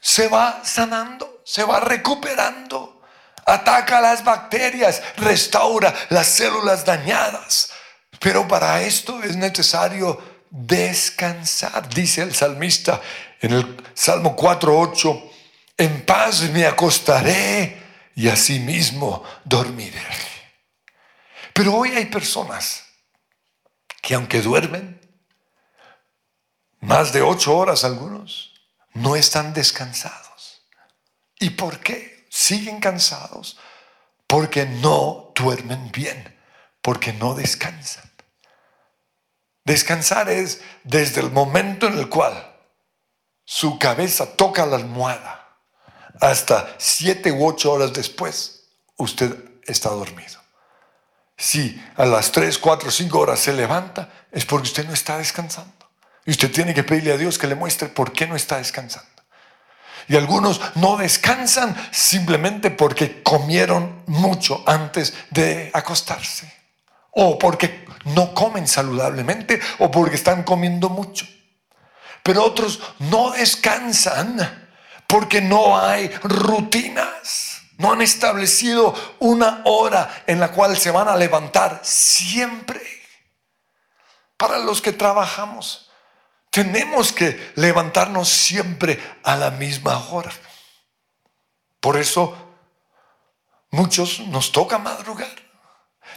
se 0.00 0.28
va 0.28 0.62
sanando, 0.64 1.42
se 1.44 1.64
va 1.64 1.80
recuperando, 1.80 3.02
ataca 3.44 4.00
las 4.00 4.22
bacterias, 4.22 5.02
restaura 5.16 5.92
las 6.10 6.28
células 6.28 6.84
dañadas. 6.84 7.70
Pero 8.20 8.46
para 8.46 8.82
esto 8.82 9.22
es 9.22 9.34
necesario 9.36 10.22
descansar, 10.48 11.88
dice 11.88 12.22
el 12.22 12.34
salmista 12.34 13.00
en 13.44 13.52
el 13.52 13.76
Salmo 13.92 14.34
4.8, 14.34 15.30
en 15.76 16.06
paz 16.06 16.48
me 16.50 16.64
acostaré 16.64 17.82
y 18.14 18.28
asimismo 18.28 19.22
dormiré. 19.44 20.00
Pero 21.52 21.74
hoy 21.74 21.90
hay 21.90 22.06
personas 22.06 22.86
que 24.00 24.14
aunque 24.14 24.40
duermen, 24.40 24.98
más 26.80 27.12
de 27.12 27.20
ocho 27.20 27.54
horas 27.54 27.84
algunos, 27.84 28.54
no 28.94 29.14
están 29.14 29.52
descansados. 29.52 30.62
¿Y 31.38 31.50
por 31.50 31.80
qué? 31.80 32.26
Siguen 32.30 32.80
cansados 32.80 33.58
porque 34.26 34.64
no 34.64 35.32
duermen 35.34 35.92
bien, 35.92 36.34
porque 36.80 37.12
no 37.12 37.34
descansan. 37.34 38.10
Descansar 39.64 40.30
es 40.30 40.62
desde 40.82 41.20
el 41.20 41.30
momento 41.30 41.86
en 41.86 41.98
el 41.98 42.08
cual 42.08 42.53
su 43.44 43.78
cabeza 43.78 44.36
toca 44.36 44.66
la 44.66 44.76
almohada 44.76 45.44
hasta 46.20 46.74
siete 46.78 47.32
u 47.32 47.46
ocho 47.46 47.72
horas 47.72 47.92
después, 47.92 48.64
usted 48.96 49.34
está 49.66 49.90
dormido. 49.90 50.40
Si 51.36 51.82
a 51.96 52.06
las 52.06 52.30
tres, 52.32 52.58
cuatro, 52.58 52.90
cinco 52.90 53.18
horas 53.18 53.40
se 53.40 53.52
levanta, 53.52 54.08
es 54.30 54.44
porque 54.44 54.68
usted 54.68 54.86
no 54.86 54.94
está 54.94 55.18
descansando. 55.18 55.72
Y 56.24 56.30
usted 56.30 56.50
tiene 56.50 56.72
que 56.72 56.84
pedirle 56.84 57.12
a 57.12 57.18
Dios 57.18 57.38
que 57.38 57.46
le 57.46 57.54
muestre 57.54 57.88
por 57.88 58.12
qué 58.12 58.26
no 58.26 58.36
está 58.36 58.58
descansando. 58.58 59.10
Y 60.06 60.16
algunos 60.16 60.60
no 60.76 60.96
descansan 60.96 61.74
simplemente 61.90 62.70
porque 62.70 63.22
comieron 63.22 64.02
mucho 64.06 64.62
antes 64.66 65.14
de 65.30 65.70
acostarse. 65.72 66.52
O 67.10 67.38
porque 67.38 67.84
no 68.04 68.34
comen 68.34 68.68
saludablemente 68.68 69.60
o 69.78 69.90
porque 69.90 70.16
están 70.16 70.42
comiendo 70.42 70.88
mucho. 70.88 71.26
Pero 72.24 72.42
otros 72.42 72.80
no 73.00 73.32
descansan 73.32 74.70
porque 75.06 75.42
no 75.42 75.78
hay 75.78 76.08
rutinas. 76.22 77.60
No 77.76 77.92
han 77.92 78.00
establecido 78.00 78.94
una 79.18 79.60
hora 79.66 80.24
en 80.26 80.40
la 80.40 80.50
cual 80.50 80.76
se 80.78 80.90
van 80.90 81.06
a 81.06 81.16
levantar 81.16 81.80
siempre. 81.82 82.80
Para 84.38 84.58
los 84.58 84.80
que 84.80 84.92
trabajamos, 84.92 85.90
tenemos 86.48 87.12
que 87.12 87.52
levantarnos 87.56 88.30
siempre 88.30 88.98
a 89.22 89.36
la 89.36 89.50
misma 89.50 90.08
hora. 90.08 90.32
Por 91.78 91.98
eso 91.98 92.34
muchos 93.70 94.20
nos 94.20 94.50
toca 94.50 94.78
madrugar. 94.78 95.43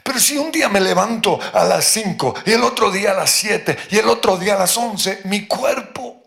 Pero 0.04 0.20
si 0.20 0.38
un 0.38 0.52
día 0.52 0.70
me 0.70 0.80
levanto 0.80 1.40
a 1.54 1.64
las 1.64 1.86
5 1.86 2.36
y 2.46 2.52
el 2.52 2.64
otro 2.64 2.92
día 2.92 3.12
a 3.12 3.16
las 3.16 3.30
7 3.32 3.78
y 3.92 3.98
el 3.98 4.08
otro 4.08 4.38
día 4.38 4.56
a 4.56 4.60
las 4.60 4.76
11, 4.78 5.22
mi 5.26 5.48
cuerpo 5.48 6.24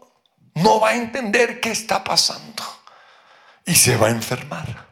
no 0.54 0.80
va 0.80 0.90
a 0.90 0.96
entender 0.96 1.60
qué 1.60 1.70
está 1.70 2.04
pasando 2.04 2.62
y 3.64 3.74
se 3.74 3.96
va 3.96 4.08
a 4.08 4.10
enfermar. 4.10 4.86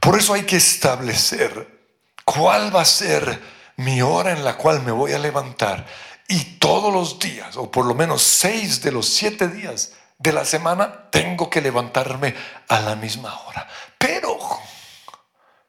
Por 0.00 0.18
eso 0.18 0.34
hay 0.34 0.42
que 0.42 0.56
establecer 0.56 1.78
cuál 2.24 2.74
va 2.74 2.82
a 2.82 2.86
ser 2.86 3.40
mi 3.76 4.02
hora 4.02 4.32
en 4.32 4.44
la 4.44 4.56
cual 4.56 4.82
me 4.82 4.92
voy 4.92 5.12
a 5.12 5.18
levantar. 5.18 5.86
Y 6.28 6.58
todos 6.58 6.92
los 6.92 7.18
días, 7.18 7.56
o 7.56 7.70
por 7.70 7.86
lo 7.86 7.94
menos 7.94 8.22
seis 8.22 8.82
de 8.82 8.92
los 8.92 9.08
siete 9.08 9.48
días 9.48 9.92
de 10.18 10.32
la 10.32 10.44
semana, 10.44 11.08
tengo 11.10 11.48
que 11.48 11.60
levantarme 11.60 12.34
a 12.68 12.80
la 12.80 12.96
misma 12.96 13.34
hora. 13.46 13.66
Pero 13.96 14.38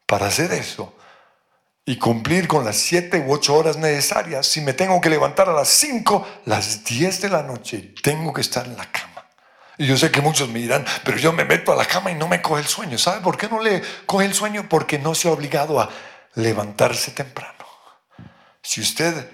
para 0.05 0.27
hacer 0.27 0.51
eso, 0.51 0.95
y 1.89 1.97
cumplir 1.97 2.47
con 2.47 2.63
las 2.63 2.75
siete 2.75 3.19
u 3.19 3.33
ocho 3.33 3.55
horas 3.55 3.75
necesarias, 3.75 4.45
si 4.45 4.61
me 4.61 4.73
tengo 4.73 5.01
que 5.01 5.09
levantar 5.09 5.49
a 5.49 5.53
las 5.53 5.69
cinco, 5.69 6.23
las 6.45 6.83
diez 6.83 7.19
de 7.19 7.29
la 7.29 7.41
noche, 7.41 7.95
tengo 8.03 8.31
que 8.31 8.41
estar 8.41 8.67
en 8.67 8.77
la 8.77 8.91
cama. 8.91 9.25
Y 9.75 9.87
yo 9.87 9.97
sé 9.97 10.11
que 10.11 10.21
muchos 10.21 10.49
me 10.49 10.59
dirán, 10.59 10.85
pero 11.03 11.17
yo 11.17 11.33
me 11.33 11.45
meto 11.45 11.71
a 11.71 11.75
la 11.75 11.85
cama 11.85 12.11
y 12.11 12.13
no 12.13 12.27
me 12.27 12.43
coge 12.43 12.61
el 12.61 12.67
sueño. 12.67 12.99
¿Sabe 12.99 13.21
por 13.21 13.37
qué 13.37 13.47
no 13.49 13.59
le 13.59 13.81
coge 14.05 14.27
el 14.27 14.35
sueño? 14.35 14.69
Porque 14.69 14.99
no 14.99 15.15
se 15.15 15.29
ha 15.29 15.31
obligado 15.31 15.81
a 15.81 15.89
levantarse 16.35 17.09
temprano. 17.09 17.65
Si 18.61 18.81
usted 18.81 19.27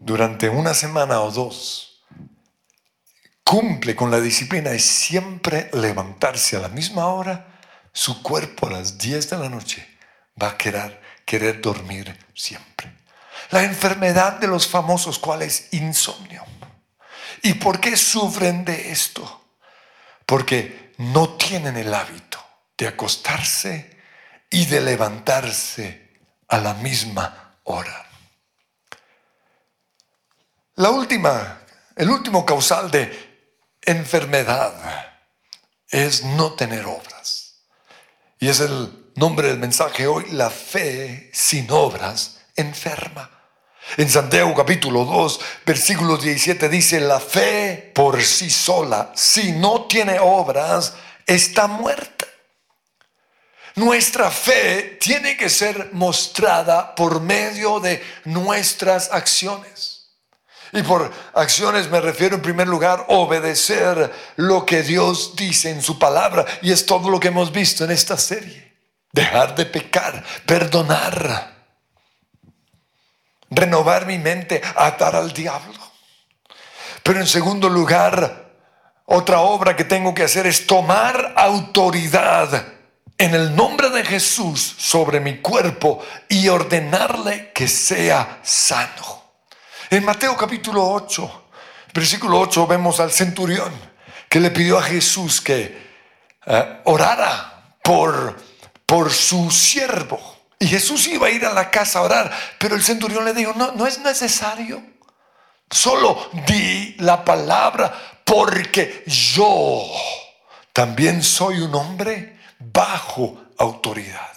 durante 0.00 0.48
una 0.48 0.72
semana 0.72 1.20
o 1.20 1.30
dos 1.30 2.06
cumple 3.44 3.94
con 3.94 4.10
la 4.10 4.20
disciplina 4.20 4.70
de 4.70 4.78
siempre 4.78 5.68
levantarse 5.74 6.56
a 6.56 6.60
la 6.60 6.68
misma 6.70 7.08
hora, 7.08 7.60
su 7.92 8.22
cuerpo 8.22 8.66
a 8.66 8.70
las 8.70 8.96
diez 8.96 9.28
de 9.28 9.36
la 9.36 9.50
noche 9.50 9.86
va 10.42 10.48
a 10.48 10.56
quedar 10.56 11.07
querer 11.28 11.60
dormir 11.60 12.18
siempre. 12.34 12.90
La 13.50 13.62
enfermedad 13.62 14.34
de 14.40 14.46
los 14.46 14.66
famosos, 14.66 15.18
¿cuál 15.18 15.42
es? 15.42 15.68
Insomnio. 15.72 16.42
¿Y 17.42 17.54
por 17.54 17.78
qué 17.80 17.98
sufren 17.98 18.64
de 18.64 18.90
esto? 18.90 19.44
Porque 20.24 20.94
no 20.96 21.36
tienen 21.36 21.76
el 21.76 21.92
hábito 21.92 22.42
de 22.78 22.88
acostarse 22.88 24.00
y 24.48 24.64
de 24.64 24.80
levantarse 24.80 26.16
a 26.48 26.58
la 26.58 26.72
misma 26.74 27.58
hora. 27.64 28.06
La 30.76 30.88
última, 30.88 31.60
el 31.94 32.08
último 32.08 32.46
causal 32.46 32.90
de 32.90 33.50
enfermedad 33.82 34.72
es 35.90 36.24
no 36.24 36.54
tener 36.54 36.86
obras. 36.86 37.64
Y 38.40 38.48
es 38.48 38.60
el 38.60 39.07
nombre 39.18 39.48
del 39.48 39.58
mensaje 39.58 40.06
hoy, 40.06 40.26
la 40.30 40.48
fe 40.48 41.30
sin 41.32 41.70
obras 41.70 42.38
enferma. 42.56 43.30
En 43.96 44.08
Santiago 44.08 44.54
capítulo 44.54 45.04
2, 45.04 45.40
versículo 45.66 46.16
17 46.16 46.68
dice, 46.68 47.00
la 47.00 47.18
fe 47.18 47.90
por 47.94 48.22
sí 48.22 48.50
sola, 48.50 49.12
si 49.14 49.52
no 49.52 49.86
tiene 49.86 50.18
obras, 50.20 50.94
está 51.26 51.66
muerta. 51.66 52.26
Nuestra 53.74 54.30
fe 54.30 54.98
tiene 55.00 55.36
que 55.36 55.48
ser 55.48 55.90
mostrada 55.92 56.94
por 56.94 57.20
medio 57.20 57.80
de 57.80 58.02
nuestras 58.24 59.10
acciones. 59.12 60.10
Y 60.72 60.82
por 60.82 61.10
acciones 61.32 61.88
me 61.88 62.00
refiero 62.00 62.36
en 62.36 62.42
primer 62.42 62.68
lugar 62.68 63.06
obedecer 63.08 64.12
lo 64.36 64.66
que 64.66 64.82
Dios 64.82 65.34
dice 65.34 65.70
en 65.70 65.80
su 65.80 65.98
palabra. 65.98 66.44
Y 66.60 66.72
es 66.72 66.84
todo 66.84 67.08
lo 67.08 67.18
que 67.18 67.28
hemos 67.28 67.52
visto 67.52 67.84
en 67.84 67.92
esta 67.92 68.18
serie 68.18 68.67
dejar 69.12 69.54
de 69.54 69.66
pecar, 69.66 70.24
perdonar, 70.46 71.54
renovar 73.50 74.06
mi 74.06 74.18
mente, 74.18 74.60
atar 74.76 75.16
al 75.16 75.32
diablo. 75.32 75.78
Pero 77.02 77.20
en 77.20 77.26
segundo 77.26 77.68
lugar, 77.68 78.52
otra 79.06 79.40
obra 79.40 79.74
que 79.74 79.84
tengo 79.84 80.14
que 80.14 80.24
hacer 80.24 80.46
es 80.46 80.66
tomar 80.66 81.32
autoridad 81.36 82.74
en 83.16 83.34
el 83.34 83.56
nombre 83.56 83.90
de 83.90 84.04
Jesús 84.04 84.76
sobre 84.78 85.18
mi 85.18 85.38
cuerpo 85.38 86.04
y 86.28 86.48
ordenarle 86.48 87.50
que 87.52 87.66
sea 87.66 88.40
sano. 88.42 89.24
En 89.90 90.04
Mateo 90.04 90.36
capítulo 90.36 90.86
8, 90.86 91.44
versículo 91.94 92.38
8, 92.40 92.66
vemos 92.66 93.00
al 93.00 93.10
centurión 93.10 93.72
que 94.28 94.38
le 94.38 94.50
pidió 94.50 94.78
a 94.78 94.82
Jesús 94.82 95.40
que 95.40 95.88
eh, 96.46 96.80
orara 96.84 97.74
por 97.82 98.36
por 98.88 99.12
su 99.12 99.50
siervo. 99.50 100.18
Y 100.58 100.66
Jesús 100.66 101.06
iba 101.08 101.26
a 101.26 101.30
ir 101.30 101.44
a 101.44 101.52
la 101.52 101.70
casa 101.70 101.98
a 101.98 102.02
orar, 102.02 102.32
pero 102.58 102.74
el 102.74 102.82
centurión 102.82 103.22
le 103.26 103.34
dijo, 103.34 103.52
no, 103.54 103.72
no 103.72 103.86
es 103.86 103.98
necesario. 103.98 104.82
Solo 105.70 106.30
di 106.46 106.94
la 107.00 107.22
palabra 107.22 108.22
porque 108.24 109.04
yo 109.06 109.84
también 110.72 111.22
soy 111.22 111.60
un 111.60 111.74
hombre 111.74 112.40
bajo 112.58 113.50
autoridad. 113.58 114.32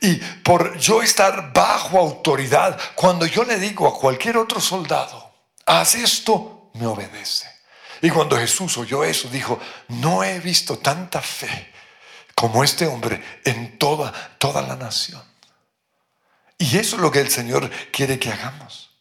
Y 0.00 0.14
por 0.14 0.78
yo 0.78 1.02
estar 1.02 1.52
bajo 1.52 1.98
autoridad, 1.98 2.80
cuando 2.94 3.26
yo 3.26 3.44
le 3.44 3.58
digo 3.58 3.86
a 3.86 3.92
cualquier 3.92 4.38
otro 4.38 4.58
soldado, 4.58 5.34
haz 5.66 5.96
esto, 5.96 6.70
me 6.74 6.86
obedece. 6.86 7.46
Y 8.00 8.08
cuando 8.08 8.38
Jesús 8.38 8.78
oyó 8.78 9.04
eso, 9.04 9.28
dijo, 9.28 9.60
no 9.88 10.24
he 10.24 10.40
visto 10.40 10.78
tanta 10.78 11.20
fe 11.20 11.70
como 12.40 12.64
este 12.64 12.86
hombre 12.86 13.22
en 13.44 13.76
toda, 13.76 14.14
toda 14.38 14.62
la 14.62 14.74
nación. 14.74 15.22
Y 16.56 16.78
eso 16.78 16.96
es 16.96 17.02
lo 17.02 17.10
que 17.10 17.20
el 17.20 17.30
Señor 17.30 17.70
quiere 17.92 18.18
que 18.18 18.30
hagamos. 18.30 18.92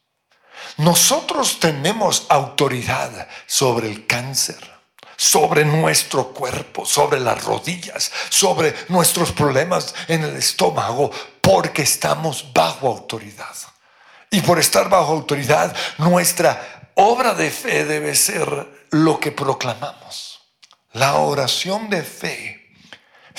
Nosotros 0.76 1.58
tenemos 1.58 2.26
autoridad 2.28 3.30
sobre 3.48 3.90
el 3.90 4.06
cáncer 4.06 4.58
sobre 5.16 5.66
nuestro 5.66 6.30
cuerpo, 6.30 6.86
sobre 6.86 7.20
las 7.20 7.44
rodillas, 7.44 8.10
sobre 8.30 8.74
nuestros 8.88 9.34
problemas 9.34 9.94
en 10.08 10.24
el 10.24 10.38
estómago, 10.38 11.12
porque 11.42 11.82
estamos 11.82 12.54
bajo 12.54 12.88
autoridad. 12.88 13.56
Y 14.32 14.40
por 14.40 14.60
estar 14.60 14.88
bajo 14.90 15.12
autoridad, 15.12 15.76
nuestra 15.98 16.92
obra 16.96 17.34
de 17.34 17.52
fe 17.52 17.84
debe 17.84 18.16
ser 18.16 18.86
lo 18.92 19.20
que 19.20 19.34
proclamamos. 19.34 20.40
La 20.94 21.16
oración 21.16 21.90
de 21.90 22.02
fe 22.02 22.59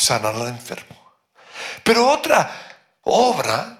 sanar 0.00 0.34
al 0.34 0.48
enfermo. 0.48 0.96
Pero 1.84 2.08
otra 2.08 2.50
obra 3.02 3.78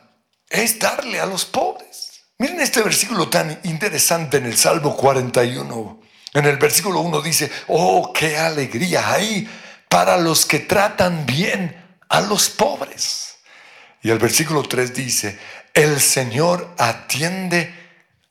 es 0.48 0.78
darle 0.78 1.20
a 1.20 1.26
los 1.26 1.44
pobres. 1.44 2.22
Miren 2.38 2.60
este 2.60 2.82
versículo 2.82 3.28
tan 3.28 3.60
interesante 3.64 4.38
en 4.38 4.46
el 4.46 4.56
Salmo 4.56 4.96
41, 4.96 6.00
en 6.32 6.44
el 6.46 6.56
versículo 6.56 7.00
1 7.00 7.22
dice, 7.22 7.50
oh, 7.68 8.12
qué 8.12 8.38
alegría 8.38 9.12
hay 9.12 9.48
para 9.88 10.16
los 10.16 10.46
que 10.46 10.60
tratan 10.60 11.26
bien 11.26 11.98
a 12.08 12.20
los 12.20 12.48
pobres. 12.48 13.36
Y 14.02 14.10
el 14.10 14.18
versículo 14.18 14.62
3 14.62 14.94
dice, 14.94 15.38
el 15.74 16.00
Señor 16.00 16.74
atiende 16.78 17.74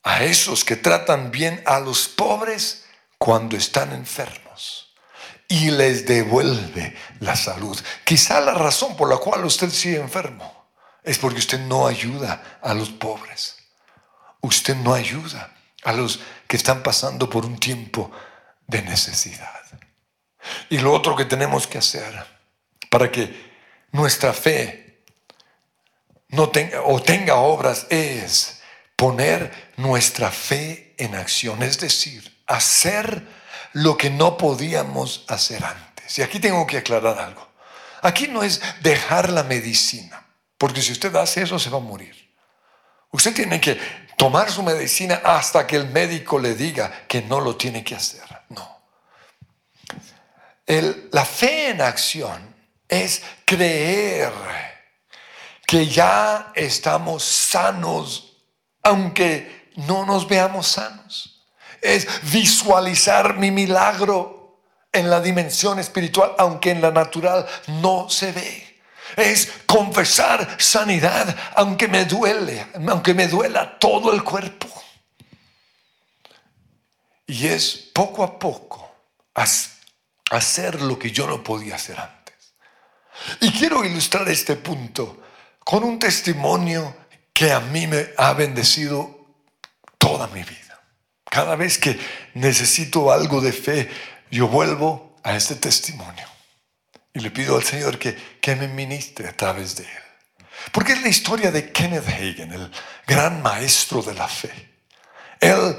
a 0.04 0.24
esos 0.24 0.66
que 0.66 0.76
tratan 0.76 1.30
bien 1.30 1.62
a 1.66 1.80
los 1.80 2.08
pobres 2.08 2.86
cuando 3.18 3.58
están 3.58 3.92
enfermos 3.94 4.49
y 5.50 5.72
les 5.72 6.06
devuelve 6.06 6.96
la 7.20 7.36
salud. 7.36 7.78
Quizá 8.06 8.40
la 8.40 8.54
razón 8.54 8.96
por 8.96 9.10
la 9.10 9.18
cual 9.18 9.44
usted 9.44 9.70
sigue 9.72 10.00
enfermo 10.00 10.70
es 11.04 11.18
porque 11.18 11.40
usted 11.40 11.60
no 11.60 11.88
ayuda 11.88 12.60
a 12.62 12.74
los 12.76 12.92
pobres. 12.92 13.58
Usted 14.42 14.76
no 14.76 14.94
ayuda 14.94 15.52
a 15.84 15.92
los 15.92 16.20
que 16.48 16.56
están 16.56 16.84
pasando 16.84 17.30
por 17.30 17.46
un 17.46 17.60
tiempo 17.60 18.12
de 18.68 18.84
necesidad. 18.84 19.60
Y 20.70 20.78
lo 20.78 20.94
otro 20.94 21.16
que 21.16 21.26
tenemos 21.26 21.66
que 21.66 21.80
hacer 21.80 22.26
para 22.90 23.12
que 23.12 23.50
nuestra 23.92 24.34
fe 24.34 25.02
no 26.30 26.50
tenga 26.50 26.84
o 26.84 27.02
tenga 27.02 27.36
obras 27.36 27.88
es 27.90 28.62
poner 28.96 29.74
nuestra 29.78 30.30
fe 30.30 30.94
en 31.00 31.16
acción, 31.16 31.64
es 31.64 31.80
decir, 31.80 32.44
hacer 32.46 33.39
lo 33.74 33.98
que 33.98 34.10
no 34.10 34.38
podíamos 34.38 35.26
hacer 35.28 35.64
antes. 35.64 36.18
Y 36.18 36.22
aquí 36.22 36.40
tengo 36.40 36.66
que 36.66 36.78
aclarar 36.78 37.20
algo. 37.20 37.48
Aquí 38.02 38.28
no 38.28 38.44
es 38.44 38.62
dejar 38.82 39.30
la 39.30 39.44
medicina, 39.44 40.26
porque 40.58 40.82
si 40.82 40.92
usted 40.92 41.16
hace 41.16 41.44
eso 41.44 41.60
se 41.60 41.70
va 41.70 41.78
a 41.78 41.82
morir. 41.82 42.16
Usted 43.12 43.34
tiene 43.34 43.60
que 43.60 43.80
tomar 44.18 44.52
su 44.52 44.64
medicina 44.64 45.22
hasta 45.24 45.66
que 45.66 45.76
el 45.76 45.90
médico 45.90 46.40
le 46.40 46.56
diga 46.56 47.06
que 47.08 47.22
no 47.22 47.40
lo 47.40 47.56
tiene 47.56 47.84
que 47.84 47.96
hacer. 47.96 48.24
No. 48.50 48.80
la 51.12 51.26
fe 51.26 51.70
en 51.70 51.82
acción 51.82 52.56
es 52.88 53.22
creer 53.46 54.32
que 55.66 55.88
ya 55.88 56.52
estamos 56.56 57.24
sanos, 57.24 58.38
aunque 58.82 59.72
no 59.76 60.06
nos 60.06 60.28
veamos 60.28 60.68
sanos. 60.68 61.39
Es 61.82 62.08
visualizar 62.32 63.38
mi 63.38 63.52
milagro 63.52 64.60
en 64.92 65.10
la 65.10 65.22
dimensión 65.22 65.80
espiritual, 65.80 66.34
aunque 66.38 66.72
en 66.72 66.82
la 66.82 66.92
natural 66.92 67.46
no 67.68 68.10
se 68.10 68.32
ve 68.32 68.70
es 69.16 69.52
confesar 69.66 70.58
sanidad, 70.60 71.36
aunque 71.56 71.88
me 71.88 72.06
duele, 72.06 72.68
aunque 72.88 73.14
me 73.14 73.28
duela 73.28 73.78
todo 73.80 74.14
el 74.14 74.24
cuerpo. 74.24 74.68
Y 77.28 77.48
es 77.48 77.76
poco 77.94 78.24
a 78.24 78.40
poco 78.40 78.90
hacer 80.32 80.82
lo 80.82 80.98
que 80.98 81.12
yo 81.12 81.28
no 81.28 81.44
podía 81.44 81.76
hacer 81.76 82.00
antes. 82.00 82.54
Y 83.42 83.52
quiero 83.52 83.84
ilustrar 83.84 84.28
este 84.30 84.56
punto 84.56 85.22
con 85.60 85.84
un 85.84 86.00
testimonio 86.00 86.96
que 87.34 87.52
a 87.52 87.60
mí 87.60 87.88
me 87.88 88.10
ha 88.18 88.34
bendecido 88.34 89.28
toda 89.98 90.28
mi 90.28 90.44
vida. 90.44 90.69
Cada 91.30 91.56
vez 91.56 91.78
que 91.78 92.00
necesito 92.34 93.12
algo 93.12 93.42
de 93.42 93.52
fe, 93.52 93.90
yo 94.32 94.48
vuelvo 94.48 95.16
a 95.24 95.36
este 95.36 95.56
testimonio. 95.56 96.28
Y 97.14 97.20
le 97.20 97.32
pido 97.32 97.56
al 97.56 97.64
Señor 97.64 97.98
que, 98.00 98.16
que 98.42 98.56
me 98.56 98.68
ministre 98.68 99.28
a 99.28 99.36
través 99.36 99.76
de 99.76 99.84
él. 99.84 100.04
Porque 100.72 100.94
es 100.94 101.02
la 101.02 101.10
historia 101.10 101.52
de 101.52 101.72
Kenneth 101.72 102.08
Hagen, 102.08 102.54
el 102.54 102.72
gran 103.08 103.42
maestro 103.42 104.02
de 104.02 104.14
la 104.14 104.28
fe. 104.28 104.52
Él 105.40 105.76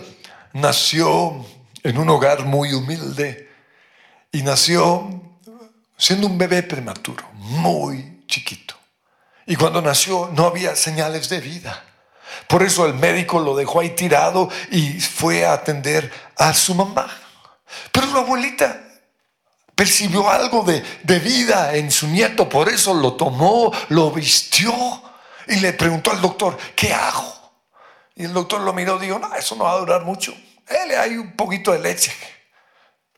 nació 0.52 1.46
en 1.82 1.98
un 1.98 2.08
hogar 2.08 2.44
muy 2.44 2.72
humilde 2.72 3.48
y 4.32 4.42
nació 4.42 5.38
siendo 5.96 6.26
un 6.26 6.38
bebé 6.38 6.62
prematuro, 6.62 7.28
muy 7.34 8.24
chiquito. 8.26 8.74
Y 9.46 9.56
cuando 9.56 9.82
nació 9.82 10.30
no 10.32 10.46
había 10.46 10.76
señales 10.76 11.28
de 11.28 11.40
vida. 11.40 11.84
Por 12.46 12.62
eso 12.62 12.86
el 12.86 12.94
médico 12.94 13.40
lo 13.40 13.54
dejó 13.56 13.80
ahí 13.80 13.90
tirado 13.90 14.48
y 14.70 15.00
fue 15.00 15.44
a 15.46 15.52
atender 15.52 16.12
a 16.36 16.52
su 16.52 16.74
mamá. 16.74 17.08
Pero 17.92 18.06
la 18.08 18.20
abuelita 18.20 18.80
percibió 19.74 20.28
algo 20.28 20.62
de, 20.62 21.18
vida 21.20 21.74
en 21.74 21.90
su 21.90 22.06
nieto, 22.06 22.48
por 22.48 22.68
eso 22.68 22.92
lo 22.92 23.14
tomó, 23.14 23.72
lo 23.88 24.10
vistió 24.10 24.74
y 25.46 25.56
le 25.56 25.72
preguntó 25.72 26.10
al 26.10 26.20
doctor, 26.20 26.58
¿qué 26.76 26.92
hago? 26.92 27.54
Y 28.14 28.24
el 28.24 28.32
doctor 28.34 28.60
lo 28.60 28.72
miró 28.74 28.98
y 28.98 29.06
dijo, 29.06 29.18
no, 29.18 29.34
eso 29.34 29.56
no 29.56 29.64
va 29.64 29.72
a 29.72 29.78
durar 29.78 30.04
mucho. 30.04 30.34
Él 30.66 30.90
hay 30.98 31.16
un 31.16 31.32
poquito 31.32 31.72
de 31.72 31.78
leche, 31.78 32.12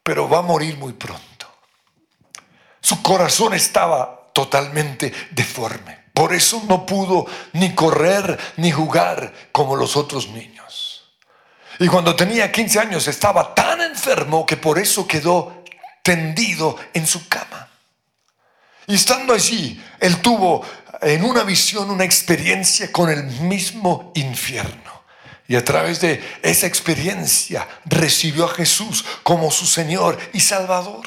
pero 0.04 0.28
va 0.28 0.38
a 0.38 0.42
morir 0.42 0.76
muy 0.78 0.92
pronto. 0.92 1.48
Su 2.80 3.02
corazón 3.02 3.54
estaba 3.54 4.30
totalmente 4.32 5.12
deforme. 5.32 6.01
Por 6.14 6.34
eso 6.34 6.62
no 6.68 6.84
pudo 6.84 7.26
ni 7.54 7.74
correr 7.74 8.38
ni 8.56 8.70
jugar 8.70 9.32
como 9.50 9.76
los 9.76 9.96
otros 9.96 10.28
niños. 10.28 11.04
Y 11.78 11.88
cuando 11.88 12.14
tenía 12.14 12.52
15 12.52 12.78
años 12.78 13.08
estaba 13.08 13.54
tan 13.54 13.80
enfermo 13.80 14.44
que 14.44 14.56
por 14.56 14.78
eso 14.78 15.06
quedó 15.06 15.64
tendido 16.02 16.76
en 16.92 17.06
su 17.06 17.28
cama. 17.28 17.68
Y 18.86 18.94
estando 18.94 19.32
allí, 19.32 19.82
él 20.00 20.20
tuvo 20.20 20.64
en 21.00 21.24
una 21.24 21.44
visión 21.44 21.90
una 21.90 22.04
experiencia 22.04 22.92
con 22.92 23.08
el 23.10 23.24
mismo 23.24 24.12
infierno. 24.14 25.02
Y 25.48 25.56
a 25.56 25.64
través 25.64 26.00
de 26.00 26.22
esa 26.42 26.66
experiencia 26.66 27.66
recibió 27.84 28.46
a 28.46 28.54
Jesús 28.54 29.04
como 29.22 29.50
su 29.50 29.66
Señor 29.66 30.18
y 30.32 30.40
Salvador. 30.40 31.06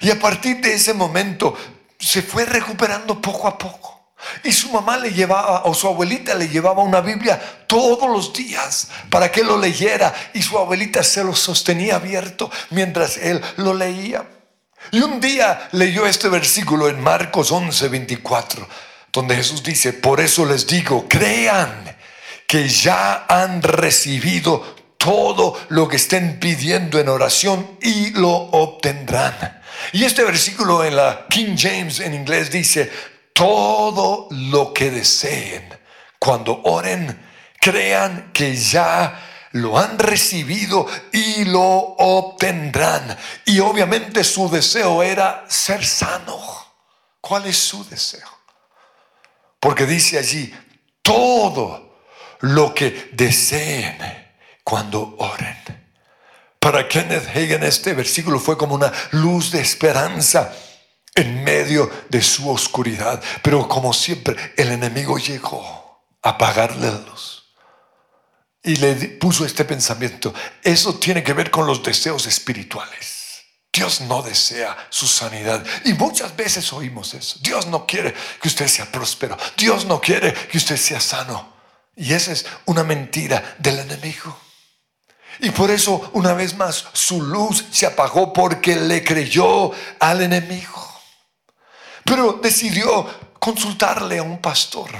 Y 0.00 0.10
a 0.10 0.18
partir 0.18 0.60
de 0.60 0.74
ese 0.74 0.94
momento 0.94 1.56
se 2.02 2.22
fue 2.22 2.44
recuperando 2.44 3.20
poco 3.20 3.48
a 3.48 3.56
poco. 3.56 4.00
Y 4.44 4.52
su 4.52 4.70
mamá 4.70 4.96
le 4.96 5.10
llevaba, 5.12 5.64
o 5.64 5.74
su 5.74 5.88
abuelita 5.88 6.34
le 6.34 6.48
llevaba 6.48 6.82
una 6.82 7.00
Biblia 7.00 7.40
todos 7.66 8.08
los 8.08 8.32
días 8.32 8.88
para 9.10 9.30
que 9.30 9.42
lo 9.42 9.58
leyera. 9.58 10.12
Y 10.32 10.42
su 10.42 10.58
abuelita 10.58 11.02
se 11.02 11.24
lo 11.24 11.34
sostenía 11.34 11.96
abierto 11.96 12.50
mientras 12.70 13.16
él 13.16 13.40
lo 13.56 13.74
leía. 13.74 14.24
Y 14.90 15.00
un 15.00 15.20
día 15.20 15.68
leyó 15.72 16.06
este 16.06 16.28
versículo 16.28 16.88
en 16.88 17.00
Marcos 17.00 17.52
11, 17.52 17.88
24, 17.88 18.68
donde 19.12 19.36
Jesús 19.36 19.62
dice, 19.62 19.92
por 19.92 20.20
eso 20.20 20.44
les 20.44 20.66
digo, 20.66 21.06
crean 21.08 21.96
que 22.46 22.68
ya 22.68 23.26
han 23.28 23.62
recibido 23.62 24.76
todo 24.98 25.58
lo 25.68 25.88
que 25.88 25.96
estén 25.96 26.38
pidiendo 26.38 26.98
en 26.98 27.08
oración 27.08 27.78
y 27.80 28.10
lo 28.10 28.30
obtendrán. 28.30 29.61
Y 29.92 30.04
este 30.04 30.24
versículo 30.24 30.84
en 30.84 30.96
la 30.96 31.26
King 31.28 31.56
James 31.58 32.00
en 32.00 32.14
inglés 32.14 32.50
dice, 32.50 32.90
todo 33.32 34.28
lo 34.30 34.72
que 34.72 34.90
deseen. 34.90 35.68
Cuando 36.18 36.62
oren, 36.64 37.20
crean 37.60 38.30
que 38.32 38.54
ya 38.54 39.48
lo 39.52 39.78
han 39.78 39.98
recibido 39.98 40.86
y 41.12 41.44
lo 41.44 41.60
obtendrán. 41.60 43.16
Y 43.44 43.58
obviamente 43.60 44.24
su 44.24 44.48
deseo 44.48 45.02
era 45.02 45.44
ser 45.48 45.84
sano. 45.84 46.38
¿Cuál 47.20 47.46
es 47.46 47.56
su 47.56 47.84
deseo? 47.88 48.28
Porque 49.60 49.86
dice 49.86 50.18
allí, 50.18 50.52
todo 51.02 52.00
lo 52.40 52.74
que 52.74 53.10
deseen 53.12 53.98
cuando 54.64 55.16
oren. 55.18 55.61
Para 56.62 56.86
Kenneth 56.86 57.26
Hagen 57.26 57.64
este 57.64 57.92
versículo 57.92 58.38
fue 58.38 58.56
como 58.56 58.76
una 58.76 58.92
luz 59.10 59.50
de 59.50 59.60
esperanza 59.60 60.54
en 61.12 61.42
medio 61.42 61.90
de 62.08 62.22
su 62.22 62.48
oscuridad. 62.48 63.20
Pero 63.42 63.66
como 63.66 63.92
siempre, 63.92 64.36
el 64.56 64.70
enemigo 64.70 65.18
llegó 65.18 66.06
a 66.22 66.28
apagarle 66.28 66.86
la 66.86 67.00
luz. 67.00 67.52
Y 68.62 68.76
le 68.76 68.94
puso 68.94 69.44
este 69.44 69.64
pensamiento. 69.64 70.32
Eso 70.62 70.94
tiene 70.94 71.24
que 71.24 71.32
ver 71.32 71.50
con 71.50 71.66
los 71.66 71.82
deseos 71.82 72.26
espirituales. 72.26 73.42
Dios 73.72 74.00
no 74.02 74.22
desea 74.22 74.76
su 74.88 75.08
sanidad. 75.08 75.66
Y 75.84 75.94
muchas 75.94 76.36
veces 76.36 76.72
oímos 76.72 77.12
eso. 77.14 77.40
Dios 77.42 77.66
no 77.66 77.84
quiere 77.86 78.14
que 78.40 78.46
usted 78.46 78.68
sea 78.68 78.86
próspero. 78.86 79.36
Dios 79.56 79.84
no 79.84 80.00
quiere 80.00 80.32
que 80.32 80.58
usted 80.58 80.76
sea 80.76 81.00
sano. 81.00 81.54
Y 81.96 82.12
esa 82.12 82.30
es 82.30 82.46
una 82.66 82.84
mentira 82.84 83.56
del 83.58 83.80
enemigo. 83.80 84.41
Y 85.40 85.50
por 85.50 85.70
eso, 85.70 86.10
una 86.12 86.34
vez 86.34 86.56
más, 86.56 86.84
su 86.92 87.22
luz 87.22 87.64
se 87.70 87.86
apagó 87.86 88.32
porque 88.32 88.76
le 88.76 89.02
creyó 89.02 89.70
al 89.98 90.22
enemigo. 90.22 91.00
Pero 92.04 92.38
decidió 92.42 93.32
consultarle 93.38 94.18
a 94.18 94.22
un 94.22 94.40
pastor. 94.40 94.90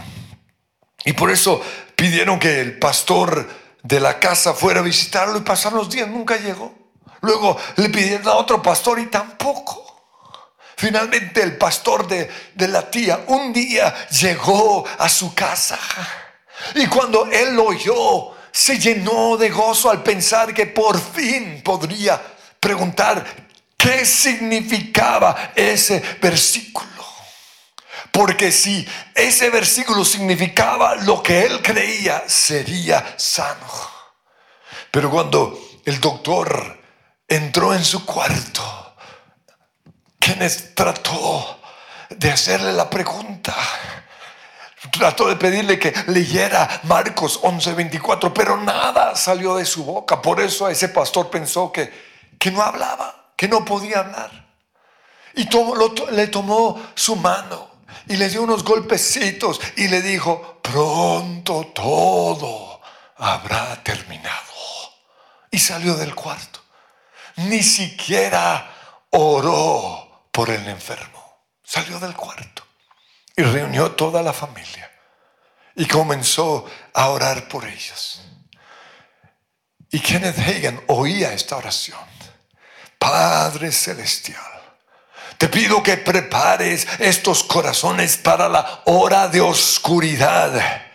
Y 1.04 1.12
por 1.12 1.30
eso 1.30 1.60
pidieron 1.96 2.38
que 2.38 2.60
el 2.60 2.78
pastor 2.78 3.48
de 3.82 4.00
la 4.00 4.18
casa 4.18 4.54
fuera 4.54 4.80
a 4.80 4.84
visitarlo 4.84 5.38
y 5.38 5.42
pasaron 5.42 5.78
los 5.78 5.90
días. 5.90 6.08
Nunca 6.08 6.36
llegó. 6.36 6.72
Luego 7.20 7.56
le 7.76 7.88
pidieron 7.88 8.26
a 8.28 8.34
otro 8.34 8.60
pastor 8.62 8.98
y 8.98 9.06
tampoco. 9.06 9.82
Finalmente 10.76 11.42
el 11.42 11.56
pastor 11.56 12.08
de, 12.08 12.28
la 12.56 12.90
tía 12.90 13.24
un 13.28 13.52
día 13.52 14.08
llegó 14.08 14.84
a 14.98 15.08
su 15.08 15.32
casa 15.32 15.78
y 16.74 16.86
cuando 16.86 17.26
él 17.30 17.56
oyó, 17.58 18.31
se 18.52 18.78
llenó 18.78 19.36
de 19.36 19.50
gozo 19.50 19.90
al 19.90 20.02
pensar 20.02 20.52
que 20.52 20.66
por 20.66 21.00
fin 21.00 21.62
podría 21.64 22.20
preguntar 22.60 23.24
qué 23.76 24.04
significaba 24.04 25.52
ese 25.54 26.02
versículo. 26.20 26.88
Porque 28.10 28.52
si 28.52 28.86
ese 29.14 29.48
versículo 29.50 30.04
significaba 30.04 30.96
lo 30.96 31.22
que 31.22 31.46
él 31.46 31.62
creía, 31.62 32.24
sería 32.26 33.14
sano. 33.16 33.90
Pero 34.90 35.10
cuando 35.10 35.58
el 35.84 35.98
doctor 35.98 36.82
entró 37.26 37.74
en 37.74 37.84
su 37.84 38.04
cuarto. 38.04 38.94
Kenneth 40.18 40.74
trató 40.74 41.60
de 42.10 42.30
hacerle 42.30 42.72
la 42.72 42.88
pregunta. 42.88 43.56
Trató 44.90 45.28
de 45.28 45.36
pedirle 45.36 45.78
que 45.78 45.94
leyera 46.08 46.80
Marcos 46.84 47.40
11:24, 47.42 48.32
pero 48.32 48.56
nada 48.56 49.14
salió 49.14 49.56
de 49.56 49.64
su 49.64 49.84
boca. 49.84 50.20
Por 50.20 50.40
eso 50.40 50.68
ese 50.68 50.88
pastor 50.88 51.30
pensó 51.30 51.70
que, 51.70 51.92
que 52.38 52.50
no 52.50 52.62
hablaba, 52.62 53.32
que 53.36 53.46
no 53.46 53.64
podía 53.64 54.00
hablar. 54.00 54.30
Y 55.34 55.48
le 56.10 56.26
tomó 56.26 56.82
su 56.94 57.16
mano 57.16 57.70
y 58.08 58.16
le 58.16 58.28
dio 58.28 58.42
unos 58.42 58.64
golpecitos 58.64 59.60
y 59.76 59.88
le 59.88 60.02
dijo, 60.02 60.58
pronto 60.60 61.70
todo 61.74 62.80
habrá 63.16 63.82
terminado. 63.82 64.52
Y 65.50 65.58
salió 65.58 65.94
del 65.94 66.14
cuarto 66.14 66.62
ni 67.36 67.62
siquiera 67.62 68.70
oró 69.10 70.26
por 70.30 70.50
el 70.50 70.66
enfermo. 70.68 71.40
Salió 71.62 71.98
del 71.98 72.14
cuarto 72.14 72.62
reunió 73.42 73.92
toda 73.92 74.22
la 74.22 74.32
familia 74.32 74.90
y 75.74 75.86
comenzó 75.86 76.68
a 76.94 77.08
orar 77.08 77.48
por 77.48 77.64
ellos. 77.64 78.22
Y 79.90 80.00
Kenneth 80.00 80.38
Hagan 80.38 80.82
oía 80.88 81.32
esta 81.32 81.56
oración. 81.56 81.98
Padre 82.98 83.72
Celestial, 83.72 84.40
te 85.38 85.48
pido 85.48 85.82
que 85.82 85.96
prepares 85.96 86.86
estos 86.98 87.42
corazones 87.42 88.16
para 88.16 88.48
la 88.48 88.82
hora 88.86 89.28
de 89.28 89.40
oscuridad 89.40 90.86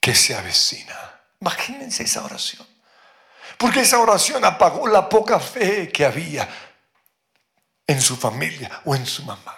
que 0.00 0.14
se 0.14 0.34
avecina. 0.34 1.20
Imagínense 1.40 2.02
esa 2.02 2.24
oración. 2.24 2.66
Porque 3.56 3.80
esa 3.80 4.00
oración 4.00 4.44
apagó 4.44 4.86
la 4.88 5.08
poca 5.08 5.40
fe 5.40 5.88
que 5.90 6.04
había 6.04 6.48
en 7.86 8.00
su 8.02 8.16
familia 8.16 8.82
o 8.84 8.94
en 8.94 9.06
su 9.06 9.22
mamá. 9.24 9.54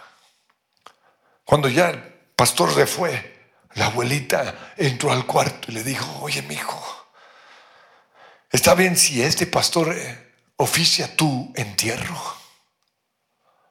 Cuando 1.45 1.69
ya 1.69 2.18
pastor 2.39 2.73
se 2.73 2.87
fue, 2.87 3.51
la 3.75 3.87
abuelita 3.87 4.73
entró 4.77 5.11
al 5.11 5.27
cuarto 5.27 5.73
y 5.73 5.75
le 5.75 5.83
dijo, 5.83 6.21
oye, 6.21 6.41
mi 6.43 6.55
hijo, 6.55 7.09
¿está 8.49 8.77
bien 8.77 8.97
si 8.97 9.21
este 9.21 9.49
pastor 9.49 9.93
eh, 9.93 10.35
oficia 10.55 11.17
tu 11.17 11.53
entierro? 11.57 12.17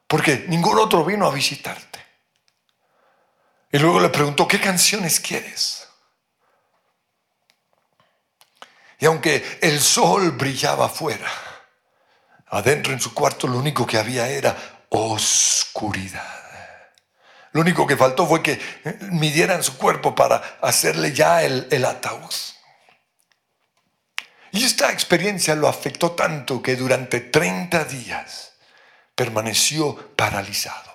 Porque 0.06 0.44
ningún 0.48 0.78
otro 0.78 1.02
vino 1.02 1.26
a 1.26 1.30
visitarte. 1.30 1.98
Y 3.72 3.78
luego 3.78 4.00
le 4.00 4.10
preguntó, 4.10 4.46
¿qué 4.46 4.60
canciones 4.60 5.18
quieres? 5.18 5.88
Y 8.98 9.06
aunque 9.06 9.60
el 9.62 9.80
sol 9.80 10.32
brillaba 10.32 10.86
afuera, 10.86 11.30
adentro 12.48 12.92
en 12.92 13.00
su 13.00 13.14
cuarto 13.14 13.48
lo 13.48 13.56
único 13.56 13.86
que 13.86 13.96
había 13.96 14.28
era 14.28 14.54
oscuridad. 14.90 16.47
Lo 17.58 17.62
único 17.62 17.88
que 17.88 17.96
faltó 17.96 18.24
fue 18.24 18.40
que 18.40 18.60
midieran 19.10 19.64
su 19.64 19.78
cuerpo 19.78 20.14
para 20.14 20.58
hacerle 20.62 21.12
ya 21.12 21.42
el, 21.42 21.66
el 21.72 21.84
ataúd. 21.86 22.32
Y 24.52 24.62
esta 24.62 24.92
experiencia 24.92 25.56
lo 25.56 25.66
afectó 25.66 26.12
tanto 26.12 26.62
que 26.62 26.76
durante 26.76 27.18
30 27.18 27.84
días 27.86 28.52
permaneció 29.16 30.14
paralizado 30.14 30.87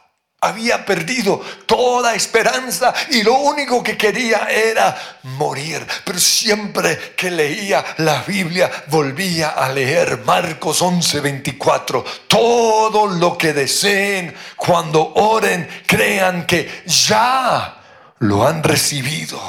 había 0.43 0.85
perdido 0.85 1.41
toda 1.65 2.13
esperanza 2.15 2.93
y 3.09 3.23
lo 3.23 3.35
único 3.35 3.81
que 3.81 3.97
quería 3.97 4.47
era 4.49 5.19
morir. 5.23 5.85
Pero 6.03 6.19
siempre 6.19 7.13
que 7.15 7.31
leía 7.31 7.83
la 7.97 8.23
Biblia 8.23 8.69
volvía 8.87 9.49
a 9.49 9.69
leer 9.69 10.23
Marcos 10.25 10.81
11:24. 10.81 12.03
Todo 12.27 13.07
lo 13.07 13.37
que 13.37 13.53
deseen 13.53 14.35
cuando 14.55 15.13
oren, 15.15 15.67
crean 15.85 16.45
que 16.45 16.83
ya 16.85 17.77
lo 18.19 18.47
han 18.47 18.63
recibido 18.63 19.39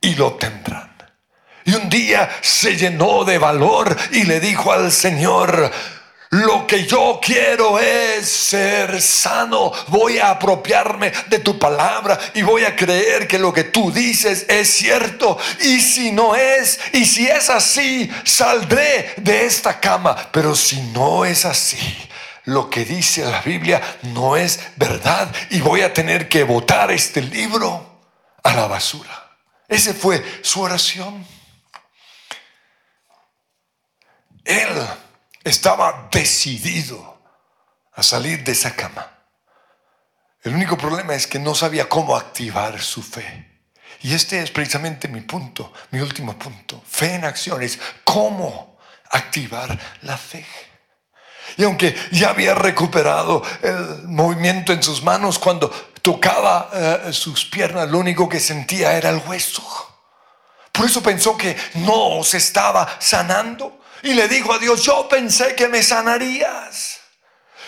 y 0.00 0.14
lo 0.14 0.34
tendrán. 0.34 0.94
Y 1.64 1.74
un 1.74 1.88
día 1.88 2.28
se 2.42 2.76
llenó 2.76 3.24
de 3.24 3.38
valor 3.38 3.96
y 4.12 4.24
le 4.24 4.38
dijo 4.38 4.70
al 4.70 4.92
Señor, 4.92 5.70
lo 6.34 6.66
que 6.66 6.84
yo 6.84 7.20
quiero 7.22 7.78
es 7.78 8.28
ser 8.28 9.00
sano. 9.00 9.70
Voy 9.86 10.18
a 10.18 10.30
apropiarme 10.30 11.12
de 11.28 11.38
tu 11.38 11.58
palabra 11.58 12.18
y 12.34 12.42
voy 12.42 12.64
a 12.64 12.74
creer 12.74 13.28
que 13.28 13.38
lo 13.38 13.52
que 13.52 13.64
tú 13.64 13.92
dices 13.92 14.44
es 14.48 14.68
cierto. 14.68 15.38
Y 15.60 15.80
si 15.80 16.10
no 16.10 16.34
es, 16.34 16.80
y 16.92 17.04
si 17.04 17.28
es 17.28 17.50
así, 17.50 18.10
saldré 18.24 19.14
de 19.16 19.46
esta 19.46 19.78
cama. 19.78 20.28
Pero 20.32 20.56
si 20.56 20.80
no 20.92 21.24
es 21.24 21.44
así, 21.44 21.78
lo 22.46 22.68
que 22.68 22.84
dice 22.84 23.24
la 23.24 23.40
Biblia 23.40 23.80
no 24.02 24.36
es 24.36 24.58
verdad 24.74 25.32
y 25.50 25.60
voy 25.60 25.82
a 25.82 25.94
tener 25.94 26.28
que 26.28 26.42
botar 26.42 26.90
este 26.90 27.22
libro 27.22 28.00
a 28.42 28.54
la 28.54 28.66
basura. 28.66 29.36
Ese 29.68 29.94
fue 29.94 30.22
su 30.42 30.62
oración. 30.62 31.24
Él 34.44 34.68
estaba 35.44 36.08
decidido 36.10 37.22
a 37.92 38.02
salir 38.02 38.42
de 38.42 38.52
esa 38.52 38.74
cama. 38.74 39.06
El 40.42 40.54
único 40.54 40.76
problema 40.76 41.14
es 41.14 41.26
que 41.26 41.38
no 41.38 41.54
sabía 41.54 41.88
cómo 41.88 42.16
activar 42.16 42.80
su 42.80 43.02
fe. 43.02 43.50
Y 44.02 44.12
este 44.14 44.42
es 44.42 44.50
precisamente 44.50 45.08
mi 45.08 45.20
punto, 45.22 45.72
mi 45.90 46.00
último 46.00 46.38
punto. 46.38 46.82
Fe 46.86 47.14
en 47.14 47.24
acciones. 47.24 47.78
¿Cómo 48.02 48.78
activar 49.10 49.78
la 50.02 50.18
fe? 50.18 50.44
Y 51.56 51.64
aunque 51.64 51.94
ya 52.10 52.30
había 52.30 52.54
recuperado 52.54 53.42
el 53.62 54.08
movimiento 54.08 54.72
en 54.72 54.82
sus 54.82 55.02
manos, 55.02 55.38
cuando 55.38 55.70
tocaba 56.02 56.70
eh, 56.72 57.12
sus 57.12 57.44
piernas, 57.46 57.88
lo 57.88 57.98
único 57.98 58.28
que 58.28 58.40
sentía 58.40 58.96
era 58.96 59.10
el 59.10 59.22
hueso. 59.26 59.62
Por 60.72 60.86
eso 60.86 61.02
pensó 61.02 61.36
que 61.36 61.56
no 61.74 62.22
se 62.24 62.38
estaba 62.38 62.96
sanando 62.98 63.83
y 64.04 64.12
le 64.12 64.28
dijo 64.28 64.52
a 64.52 64.58
Dios, 64.58 64.82
yo 64.82 65.08
pensé 65.08 65.54
que 65.54 65.66
me 65.66 65.82
sanarías. 65.82 67.00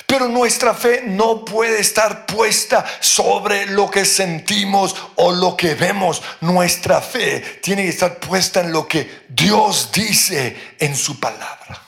Pero 0.07 0.29
nuestra 0.29 0.75
fe 0.75 1.03
no 1.05 1.45
puede 1.45 1.81
estar 1.81 2.27
puesta 2.27 2.85
sobre 3.01 3.67
lo 3.67 3.91
que 3.91 4.05
sentimos 4.05 4.95
o 5.17 5.33
lo 5.33 5.57
que 5.57 5.75
vemos. 5.75 6.23
Nuestra 6.43 7.01
fe 7.01 7.41
tiene 7.63 7.83
que 7.85 7.89
estar 7.89 8.19
puesta 8.19 8.61
en 8.61 8.71
lo 8.71 8.87
que 8.87 9.25
Dios 9.29 9.91
dice 9.93 10.75
en 10.79 10.95
su 10.95 11.19
palabra. 11.19 11.83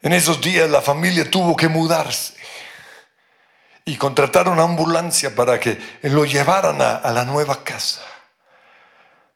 En 0.00 0.12
esos 0.12 0.40
días 0.40 0.70
la 0.70 0.80
familia 0.80 1.28
tuvo 1.28 1.56
que 1.56 1.68
mudarse 1.68 2.34
y 3.84 3.96
contrataron 3.96 4.60
a 4.60 4.62
ambulancia 4.62 5.34
para 5.34 5.58
que 5.58 5.76
lo 6.02 6.24
llevaran 6.24 6.80
a, 6.80 6.96
a 6.96 7.12
la 7.12 7.24
nueva 7.24 7.64
casa. 7.64 8.00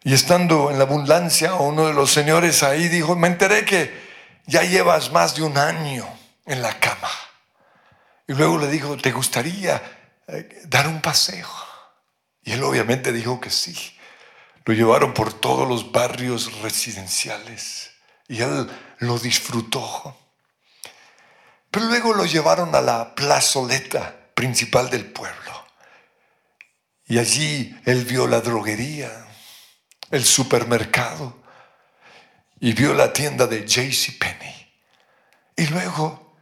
Y 0.06 0.14
estando 0.14 0.70
en 0.70 0.78
la 0.78 0.84
abundancia, 0.84 1.54
uno 1.54 1.88
de 1.88 1.92
los 1.92 2.12
señores 2.12 2.62
ahí 2.62 2.86
dijo, 2.86 3.16
me 3.16 3.26
enteré 3.26 3.64
que 3.64 3.92
ya 4.46 4.62
llevas 4.62 5.10
más 5.10 5.34
de 5.34 5.42
un 5.42 5.58
año 5.58 6.06
en 6.44 6.62
la 6.62 6.78
cama. 6.78 7.10
Y 8.28 8.34
luego 8.34 8.56
le 8.56 8.68
dijo, 8.68 8.96
¿te 8.96 9.10
gustaría 9.10 9.82
eh, 10.28 10.62
dar 10.66 10.86
un 10.86 11.00
paseo? 11.00 11.48
Y 12.44 12.52
él 12.52 12.62
obviamente 12.62 13.12
dijo 13.12 13.40
que 13.40 13.50
sí. 13.50 13.98
Lo 14.64 14.74
llevaron 14.74 15.12
por 15.12 15.32
todos 15.32 15.68
los 15.68 15.90
barrios 15.90 16.56
residenciales 16.60 17.90
y 18.28 18.42
él 18.42 18.70
lo 18.98 19.18
disfrutó. 19.18 20.16
Pero 21.68 21.86
luego 21.86 22.14
lo 22.14 22.26
llevaron 22.26 22.72
a 22.76 22.80
la 22.80 23.12
plazoleta 23.12 24.14
principal 24.36 24.88
del 24.88 25.06
pueblo. 25.06 25.66
Y 27.08 27.18
allí 27.18 27.76
él 27.84 28.04
vio 28.04 28.28
la 28.28 28.40
droguería, 28.40 29.25
el 30.10 30.24
supermercado 30.24 31.36
y 32.60 32.72
vio 32.72 32.94
la 32.94 33.12
tienda 33.12 33.46
de 33.46 33.64
Penny. 34.18 34.72
Y 35.56 35.66
luego 35.66 36.36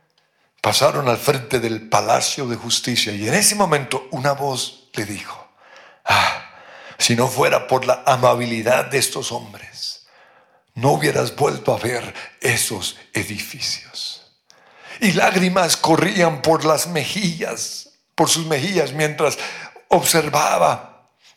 pasaron 0.60 1.08
al 1.08 1.18
frente 1.18 1.60
del 1.60 1.88
Palacio 1.88 2.46
de 2.46 2.56
Justicia 2.56 3.12
y 3.12 3.28
en 3.28 3.34
ese 3.34 3.54
momento 3.54 4.08
una 4.10 4.32
voz 4.32 4.88
le 4.94 5.04
dijo, 5.04 5.48
ah, 6.04 6.44
si 6.98 7.16
no 7.16 7.28
fuera 7.28 7.66
por 7.66 7.86
la 7.86 8.02
amabilidad 8.06 8.86
de 8.86 8.98
estos 8.98 9.32
hombres, 9.32 10.06
no 10.74 10.92
hubieras 10.92 11.34
vuelto 11.36 11.74
a 11.74 11.78
ver 11.78 12.14
esos 12.40 12.96
edificios. 13.12 14.32
Y 15.00 15.12
lágrimas 15.12 15.76
corrían 15.76 16.42
por 16.42 16.64
las 16.64 16.86
mejillas, 16.86 17.90
por 18.14 18.28
sus 18.28 18.46
mejillas, 18.46 18.92
mientras 18.92 19.38
observaba 19.88 20.93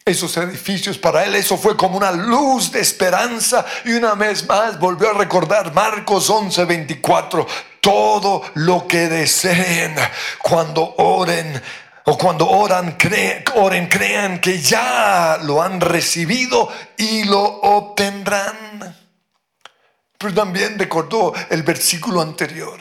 esos 0.08 0.36
edificios. 0.38 0.98
Para 0.98 1.26
él 1.26 1.36
eso 1.36 1.58
fue 1.58 1.76
como 1.76 1.98
una 1.98 2.12
luz 2.12 2.72
de 2.72 2.80
esperanza. 2.80 3.66
Y 3.86 3.92
una 3.92 4.16
vez 4.16 4.48
más 4.48 4.80
volvió 4.80 5.10
a 5.10 5.14
recordar 5.14 5.74
Marcos 5.74 6.30
11, 6.30 6.66
24. 6.66 7.48
Todo 7.82 8.44
lo 8.56 8.88
que 8.88 9.08
deseen 9.08 9.96
cuando 10.42 10.96
oren 10.98 11.62
o 12.10 12.18
cuando 12.18 12.50
oran, 12.50 12.98
oren, 13.56 13.88
crean 13.88 14.40
que 14.40 14.62
ya 14.62 15.38
lo 15.44 15.62
han 15.62 15.82
recibido 15.82 16.72
y 16.96 17.26
lo 17.26 17.44
obtendrán. 17.44 18.96
Pero 20.18 20.34
también 20.34 20.80
recordó 20.80 21.34
el 21.50 21.64
versículo 21.64 22.22
anterior, 22.22 22.80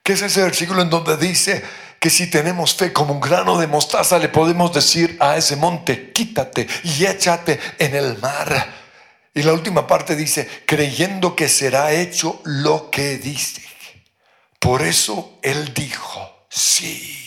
que 0.00 0.12
es 0.12 0.22
ese 0.22 0.42
versículo 0.42 0.80
en 0.82 0.90
donde 0.90 1.16
dice 1.16 1.62
que 1.98 2.10
si 2.10 2.28
tenemos 2.28 2.74
fe 2.74 2.92
como 2.92 3.14
un 3.14 3.20
grano 3.20 3.58
de 3.58 3.66
mostaza, 3.66 4.18
le 4.18 4.28
podemos 4.28 4.72
decir 4.72 5.16
a 5.20 5.36
ese 5.36 5.56
monte, 5.56 6.12
quítate 6.12 6.66
y 6.84 7.04
échate 7.04 7.58
en 7.78 7.94
el 7.94 8.18
mar. 8.18 8.74
Y 9.34 9.42
la 9.42 9.52
última 9.52 9.86
parte 9.86 10.16
dice, 10.16 10.48
creyendo 10.66 11.36
que 11.36 11.48
será 11.48 11.92
hecho 11.92 12.40
lo 12.44 12.90
que 12.90 13.18
dice. 13.18 13.62
Por 14.58 14.82
eso 14.82 15.38
él 15.42 15.74
dijo, 15.74 16.46
sí 16.48 17.25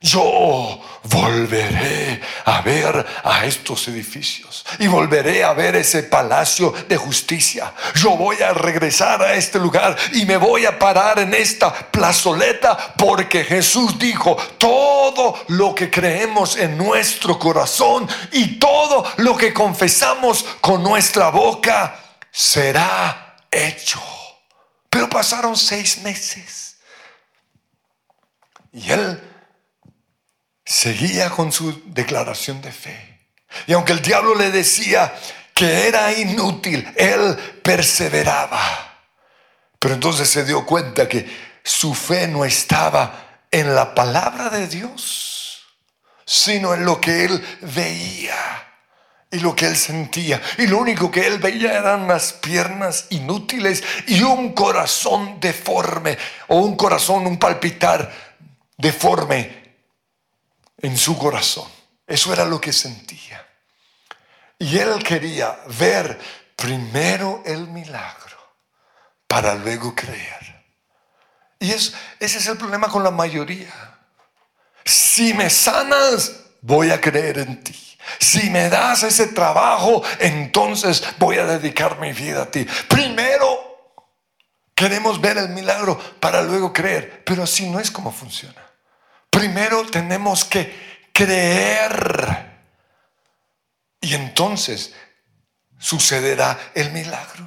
yo 0.00 0.80
volveré 1.04 2.20
a 2.44 2.60
ver 2.60 3.06
a 3.24 3.46
estos 3.46 3.88
edificios 3.88 4.64
y 4.78 4.86
volveré 4.86 5.42
a 5.42 5.54
ver 5.54 5.76
ese 5.76 6.02
palacio 6.02 6.72
de 6.86 6.96
justicia. 6.96 7.72
Yo 7.94 8.10
voy 8.10 8.42
a 8.42 8.52
regresar 8.52 9.22
a 9.22 9.34
este 9.34 9.58
lugar 9.58 9.96
y 10.12 10.26
me 10.26 10.36
voy 10.36 10.66
a 10.66 10.78
parar 10.78 11.18
en 11.18 11.32
esta 11.32 11.72
plazoleta 11.72 12.94
porque 12.96 13.44
Jesús 13.44 13.98
dijo, 13.98 14.36
todo 14.58 15.34
lo 15.48 15.74
que 15.74 15.90
creemos 15.90 16.56
en 16.56 16.76
nuestro 16.76 17.38
corazón 17.38 18.06
y 18.32 18.58
todo 18.58 19.04
lo 19.16 19.36
que 19.36 19.54
confesamos 19.54 20.44
con 20.60 20.82
nuestra 20.82 21.30
boca 21.30 21.98
será 22.30 23.36
hecho. 23.50 24.02
Pero 24.90 25.08
pasaron 25.08 25.56
seis 25.56 26.02
meses 26.02 26.76
y 28.72 28.90
él 28.90 29.35
seguía 30.66 31.30
con 31.30 31.52
su 31.52 31.80
declaración 31.86 32.60
de 32.60 32.72
fe. 32.72 33.20
Y 33.68 33.72
aunque 33.72 33.92
el 33.92 34.02
diablo 34.02 34.34
le 34.34 34.50
decía 34.50 35.14
que 35.54 35.86
era 35.86 36.12
inútil, 36.12 36.86
él 36.96 37.36
perseveraba. 37.62 38.60
Pero 39.78 39.94
entonces 39.94 40.28
se 40.28 40.44
dio 40.44 40.66
cuenta 40.66 41.08
que 41.08 41.26
su 41.62 41.94
fe 41.94 42.26
no 42.26 42.44
estaba 42.44 43.44
en 43.50 43.74
la 43.74 43.94
palabra 43.94 44.50
de 44.50 44.66
Dios, 44.66 45.62
sino 46.24 46.74
en 46.74 46.84
lo 46.84 47.00
que 47.00 47.24
él 47.24 47.58
veía 47.60 48.66
y 49.30 49.38
lo 49.38 49.54
que 49.54 49.66
él 49.66 49.76
sentía. 49.76 50.42
Y 50.58 50.66
lo 50.66 50.78
único 50.78 51.10
que 51.10 51.26
él 51.26 51.38
veía 51.38 51.78
eran 51.78 52.02
unas 52.02 52.32
piernas 52.32 53.06
inútiles 53.10 53.84
y 54.08 54.22
un 54.22 54.52
corazón 54.52 55.38
deforme, 55.38 56.18
o 56.48 56.56
un 56.56 56.76
corazón, 56.76 57.26
un 57.26 57.38
palpitar 57.38 58.12
deforme 58.76 59.65
en 60.78 60.96
su 60.96 61.16
corazón. 61.18 61.70
Eso 62.06 62.32
era 62.32 62.44
lo 62.44 62.60
que 62.60 62.72
sentía. 62.72 63.46
Y 64.58 64.78
él 64.78 65.02
quería 65.02 65.58
ver 65.78 66.18
primero 66.54 67.42
el 67.44 67.68
milagro 67.68 68.36
para 69.26 69.54
luego 69.54 69.94
creer. 69.94 70.64
Y 71.58 71.72
es, 71.72 71.94
ese 72.20 72.38
es 72.38 72.46
el 72.46 72.56
problema 72.56 72.88
con 72.88 73.02
la 73.02 73.10
mayoría. 73.10 73.98
Si 74.84 75.34
me 75.34 75.50
sanas, 75.50 76.32
voy 76.60 76.90
a 76.90 77.00
creer 77.00 77.38
en 77.38 77.62
ti. 77.62 77.74
Si 78.20 78.50
me 78.50 78.68
das 78.68 79.02
ese 79.02 79.28
trabajo, 79.28 80.02
entonces 80.20 81.02
voy 81.18 81.38
a 81.38 81.46
dedicar 81.46 81.98
mi 81.98 82.12
vida 82.12 82.42
a 82.42 82.50
ti. 82.50 82.66
Primero 82.88 84.04
queremos 84.74 85.20
ver 85.20 85.38
el 85.38 85.48
milagro 85.48 85.98
para 86.20 86.42
luego 86.42 86.72
creer, 86.72 87.24
pero 87.24 87.42
así 87.42 87.68
no 87.68 87.80
es 87.80 87.90
como 87.90 88.12
funciona. 88.12 88.65
Primero 89.36 89.84
tenemos 89.84 90.46
que 90.46 91.10
creer 91.12 92.58
y 94.00 94.14
entonces 94.14 94.94
sucederá 95.78 96.72
el 96.74 96.90
milagro. 96.90 97.46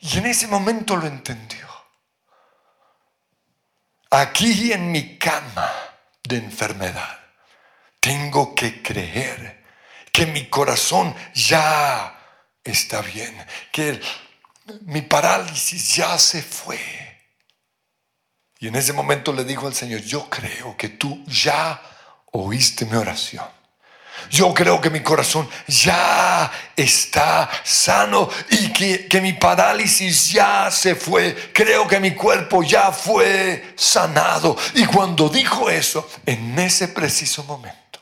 Y 0.00 0.18
en 0.18 0.26
ese 0.26 0.48
momento 0.48 0.96
lo 0.96 1.06
entendió. 1.06 1.68
Aquí 4.10 4.72
en 4.72 4.90
mi 4.90 5.16
cama 5.16 5.70
de 6.24 6.38
enfermedad, 6.38 7.20
tengo 8.00 8.52
que 8.52 8.82
creer 8.82 9.62
que 10.10 10.26
mi 10.26 10.48
corazón 10.48 11.14
ya 11.34 12.18
está 12.64 13.00
bien, 13.00 13.46
que 13.70 14.00
mi 14.80 15.02
parálisis 15.02 15.94
ya 15.94 16.18
se 16.18 16.42
fue 16.42 17.13
y 18.64 18.68
en 18.68 18.76
ese 18.76 18.94
momento 18.94 19.30
le 19.30 19.44
dijo 19.44 19.66
al 19.66 19.74
Señor, 19.74 20.00
yo 20.00 20.26
creo 20.30 20.74
que 20.74 20.88
tú 20.88 21.22
ya 21.26 21.82
oíste 22.32 22.86
mi 22.86 22.96
oración. 22.96 23.44
Yo 24.30 24.54
creo 24.54 24.80
que 24.80 24.88
mi 24.88 25.00
corazón 25.00 25.46
ya 25.68 26.50
está 26.74 27.50
sano 27.62 28.26
y 28.48 28.72
que, 28.72 29.06
que, 29.06 29.20
mi 29.20 29.34
parálisis 29.34 30.32
ya 30.32 30.70
se 30.70 30.94
fue. 30.94 31.50
Creo 31.52 31.86
que 31.86 32.00
mi 32.00 32.12
cuerpo 32.12 32.62
ya 32.62 32.90
fue 32.90 33.74
sanado. 33.76 34.56
Y 34.72 34.86
cuando 34.86 35.28
dijo 35.28 35.68
eso, 35.68 36.08
en 36.24 36.58
ese 36.58 36.88
preciso 36.88 37.44
momento, 37.44 38.00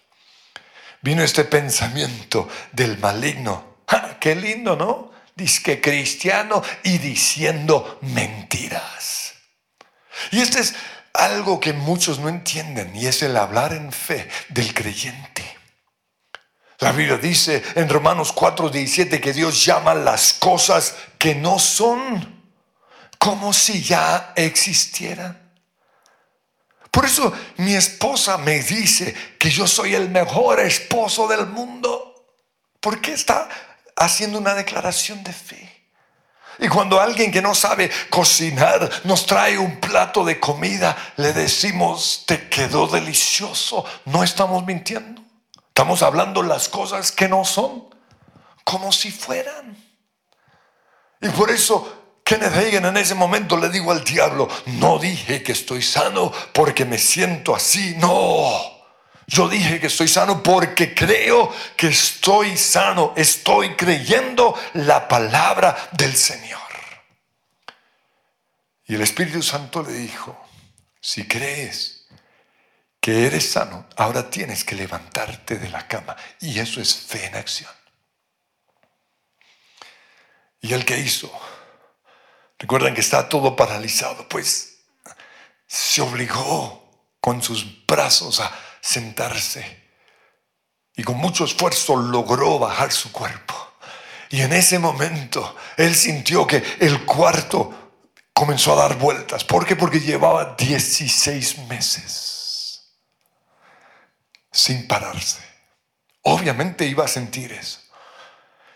vino 1.00 1.24
este 1.24 1.42
pensamiento 1.42 2.48
del 2.70 2.98
maligno. 2.98 3.78
¡Qué 4.20 4.36
lindo, 4.36 4.76
¿no? 4.76 5.10
Dice 5.34 5.60
que 5.60 5.80
cristiano 5.80 6.62
y 6.84 6.98
diciendo 6.98 7.98
mentiras. 8.02 9.21
Y 10.30 10.40
este 10.40 10.60
es 10.60 10.74
algo 11.12 11.60
que 11.60 11.72
muchos 11.72 12.18
no 12.18 12.28
entienden 12.28 12.94
y 12.96 13.06
es 13.06 13.22
el 13.22 13.36
hablar 13.36 13.72
en 13.72 13.92
fe 13.92 14.28
del 14.48 14.72
creyente. 14.72 15.58
La 16.78 16.92
Biblia 16.92 17.16
dice 17.16 17.62
en 17.76 17.88
Romanos 17.88 18.34
4:17 18.34 19.20
que 19.20 19.32
Dios 19.32 19.64
llama 19.64 19.94
las 19.94 20.32
cosas 20.32 20.96
que 21.18 21.34
no 21.34 21.58
son 21.58 22.42
como 23.18 23.52
si 23.52 23.82
ya 23.82 24.32
existieran. 24.34 25.42
Por 26.90 27.06
eso 27.06 27.32
mi 27.58 27.74
esposa 27.74 28.36
me 28.36 28.60
dice 28.62 29.14
que 29.38 29.48
yo 29.48 29.66
soy 29.66 29.94
el 29.94 30.10
mejor 30.10 30.60
esposo 30.60 31.28
del 31.28 31.46
mundo. 31.46 32.26
¿Por 32.80 33.00
qué 33.00 33.12
está 33.12 33.48
haciendo 33.96 34.38
una 34.38 34.54
declaración 34.54 35.22
de 35.22 35.32
fe? 35.32 35.71
Y 36.62 36.68
cuando 36.68 37.00
alguien 37.00 37.32
que 37.32 37.42
no 37.42 37.56
sabe 37.56 37.90
cocinar 38.08 38.88
nos 39.02 39.26
trae 39.26 39.58
un 39.58 39.80
plato 39.80 40.24
de 40.24 40.38
comida, 40.38 40.96
le 41.16 41.32
decimos, 41.32 42.22
te 42.24 42.48
quedó 42.48 42.86
delicioso. 42.86 43.84
No 44.04 44.22
estamos 44.22 44.64
mintiendo. 44.64 45.20
Estamos 45.66 46.02
hablando 46.02 46.40
las 46.40 46.68
cosas 46.68 47.10
que 47.10 47.28
no 47.28 47.44
son, 47.44 47.92
como 48.62 48.92
si 48.92 49.10
fueran. 49.10 49.76
Y 51.20 51.28
por 51.30 51.50
eso 51.50 52.20
Kenneth 52.22 52.54
Hagen 52.54 52.84
en 52.84 52.96
ese 52.96 53.16
momento 53.16 53.56
le 53.56 53.68
digo 53.68 53.90
al 53.90 54.04
diablo, 54.04 54.48
no 54.66 55.00
dije 55.00 55.42
que 55.42 55.52
estoy 55.52 55.82
sano 55.82 56.32
porque 56.52 56.84
me 56.84 56.98
siento 56.98 57.56
así, 57.56 57.96
no. 57.98 58.71
Yo 59.26 59.48
dije 59.48 59.80
que 59.80 59.86
estoy 59.86 60.08
sano 60.08 60.42
porque 60.42 60.94
creo 60.94 61.52
que 61.76 61.88
estoy 61.88 62.56
sano. 62.56 63.12
Estoy 63.16 63.74
creyendo 63.76 64.58
la 64.74 65.06
palabra 65.08 65.90
del 65.92 66.14
Señor. 66.16 66.60
Y 68.86 68.94
el 68.94 69.02
Espíritu 69.02 69.42
Santo 69.42 69.82
le 69.82 69.92
dijo, 69.92 70.38
si 71.00 71.26
crees 71.26 72.06
que 73.00 73.26
eres 73.26 73.50
sano, 73.50 73.86
ahora 73.96 74.28
tienes 74.28 74.64
que 74.64 74.74
levantarte 74.74 75.56
de 75.56 75.68
la 75.68 75.86
cama. 75.88 76.16
Y 76.40 76.58
eso 76.58 76.80
es 76.80 76.94
fe 76.94 77.26
en 77.26 77.36
acción. 77.36 77.70
¿Y 80.60 80.72
el 80.74 80.84
que 80.84 80.98
hizo? 80.98 81.32
Recuerdan 82.58 82.94
que 82.94 83.00
está 83.00 83.28
todo 83.28 83.56
paralizado, 83.56 84.28
pues 84.28 84.78
se 85.66 86.00
obligó 86.00 87.08
con 87.20 87.42
sus 87.42 87.86
brazos 87.86 88.40
a 88.40 88.52
sentarse 88.82 89.80
y 90.94 91.02
con 91.02 91.16
mucho 91.16 91.46
esfuerzo 91.46 91.96
logró 91.96 92.58
bajar 92.58 92.92
su 92.92 93.10
cuerpo. 93.10 93.54
Y 94.28 94.42
en 94.42 94.52
ese 94.52 94.78
momento 94.78 95.56
él 95.78 95.94
sintió 95.94 96.46
que 96.46 96.62
el 96.80 97.06
cuarto 97.06 97.94
comenzó 98.34 98.72
a 98.72 98.88
dar 98.88 98.98
vueltas. 98.98 99.44
¿Por 99.44 99.64
qué? 99.64 99.76
Porque 99.76 100.00
llevaba 100.00 100.54
16 100.58 101.58
meses 101.68 102.92
sin 104.50 104.86
pararse. 104.86 105.40
Obviamente 106.22 106.86
iba 106.86 107.04
a 107.04 107.08
sentir 107.08 107.52
eso. 107.52 107.80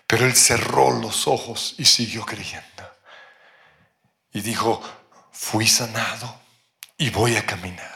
Pero 0.07 0.24
él 0.24 0.34
cerró 0.36 0.90
los 0.90 1.26
ojos 1.26 1.74
y 1.78 1.84
siguió 1.84 2.24
creyendo 2.24 2.76
y 4.36 4.42
dijo, 4.42 4.82
fui 5.32 5.66
sanado 5.66 6.38
y 6.98 7.09
voy 7.09 7.36
a 7.36 7.46
caminar. 7.46 7.95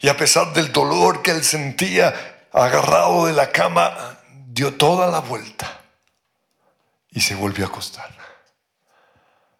Y 0.00 0.08
a 0.08 0.16
pesar 0.16 0.52
del 0.52 0.72
dolor 0.72 1.22
que 1.22 1.30
él 1.30 1.44
sentía 1.44 2.48
agarrado 2.52 3.26
de 3.26 3.32
la 3.32 3.50
cama, 3.50 4.18
dio 4.46 4.74
toda 4.74 5.08
la 5.08 5.20
vuelta 5.20 5.80
y 7.10 7.20
se 7.20 7.34
volvió 7.34 7.66
a 7.66 7.68
acostar. 7.68 8.14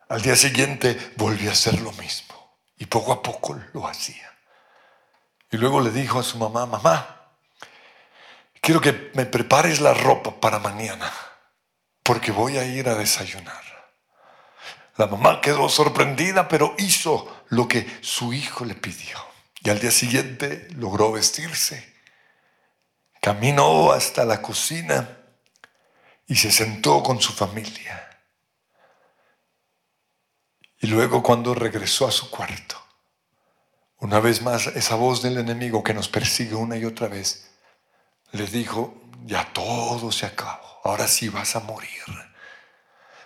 Al 0.09 0.22
día 0.22 0.37
siguiente 0.37 1.12
volvió 1.16 1.51
a 1.51 1.53
hacer 1.53 1.80
lo 1.80 1.93
mismo 1.93 2.59
y 2.78 2.87
poco 2.87 3.12
a 3.12 3.22
poco 3.22 3.59
lo 3.72 3.87
hacía. 3.87 4.32
Y 5.51 5.57
luego 5.57 5.80
le 5.80 5.91
dijo 5.91 6.18
a 6.18 6.22
su 6.22 6.39
mamá, 6.39 6.66
mamá, 6.66 7.30
quiero 8.61 8.80
que 8.80 9.11
me 9.14 9.26
prepares 9.26 9.80
la 9.80 9.95
ropa 9.95 10.41
para 10.41 10.59
mañana 10.59 11.12
porque 12.03 12.30
voy 12.30 12.57
a 12.57 12.64
ir 12.64 12.89
a 12.89 12.95
desayunar. 12.95 13.64
La 14.97 15.07
mamá 15.07 15.41
quedó 15.41 15.68
sorprendida, 15.68 16.49
pero 16.49 16.74
hizo 16.78 17.45
lo 17.49 17.68
que 17.68 17.99
su 18.01 18.32
hijo 18.32 18.64
le 18.64 18.74
pidió. 18.74 19.18
Y 19.63 19.71
al 19.71 19.81
día 19.81 19.91
siguiente 19.91 20.69
logró 20.77 21.13
vestirse. 21.13 21.95
Caminó 23.21 23.93
hasta 23.93 24.25
la 24.25 24.41
cocina 24.41 25.19
y 26.27 26.37
se 26.37 26.51
sentó 26.51 27.03
con 27.03 27.21
su 27.21 27.33
familia. 27.33 28.03
Y 30.81 30.89
luego 30.89 31.23
cuando 31.23 31.55
regresó 31.55 32.07
a 32.07 32.13
su 32.13 32.31
cuarto, 32.31 32.81
una 33.99 34.21
vez 34.21 34.43
más 34.43 34.67
esa 34.69 34.95
voz 34.95 35.23
del 35.23 35.39
enemigo 35.39 35.83
que 35.83 35.95
nos 35.95 36.09
persigue 36.09 36.55
una 36.55 36.77
y 36.77 36.85
otra 36.85 37.09
vez, 37.09 37.51
le 38.33 38.47
dijo, 38.47 39.03
ya 39.25 39.53
todo 39.53 40.13
se 40.13 40.27
acabó, 40.27 40.81
ahora 40.85 41.09
sí 41.09 41.29
vas 41.29 41.57
a 41.57 41.61
morir. 41.61 42.03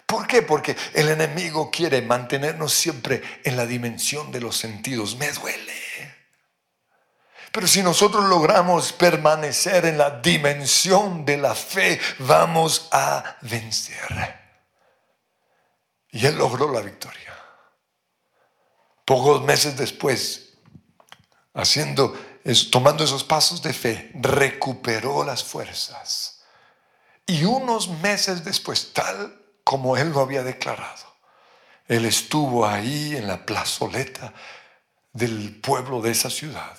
¿Por 0.06 0.26
qué? 0.26 0.42
Porque 0.42 0.76
el 0.94 1.08
enemigo 1.08 1.70
quiere 1.70 2.02
mantenernos 2.02 2.72
siempre 2.72 3.22
en 3.44 3.56
la 3.56 3.66
dimensión 3.66 4.32
de 4.32 4.40
los 4.40 4.56
sentidos. 4.56 5.16
Me 5.16 5.30
duele. 5.30 5.79
Pero 7.52 7.66
si 7.66 7.82
nosotros 7.82 8.24
logramos 8.24 8.92
permanecer 8.92 9.84
en 9.86 9.98
la 9.98 10.20
dimensión 10.20 11.24
de 11.24 11.36
la 11.36 11.54
fe, 11.54 12.00
vamos 12.20 12.88
a 12.92 13.36
vencer. 13.42 14.38
Y 16.12 16.26
él 16.26 16.36
logró 16.36 16.72
la 16.72 16.80
victoria. 16.80 17.36
Pocos 19.04 19.42
meses 19.42 19.76
después, 19.76 20.54
haciendo, 21.54 22.16
tomando 22.70 23.02
esos 23.02 23.24
pasos 23.24 23.62
de 23.62 23.72
fe, 23.72 24.12
recuperó 24.14 25.24
las 25.24 25.42
fuerzas. 25.42 26.44
Y 27.26 27.44
unos 27.44 27.88
meses 27.88 28.44
después, 28.44 28.92
tal 28.92 29.40
como 29.64 29.96
él 29.96 30.10
lo 30.10 30.20
había 30.20 30.42
declarado. 30.42 31.16
Él 31.86 32.04
estuvo 32.04 32.66
ahí 32.66 33.16
en 33.16 33.26
la 33.26 33.44
plazoleta 33.44 34.32
del 35.12 35.60
pueblo 35.60 36.00
de 36.00 36.12
esa 36.12 36.30
ciudad, 36.30 36.76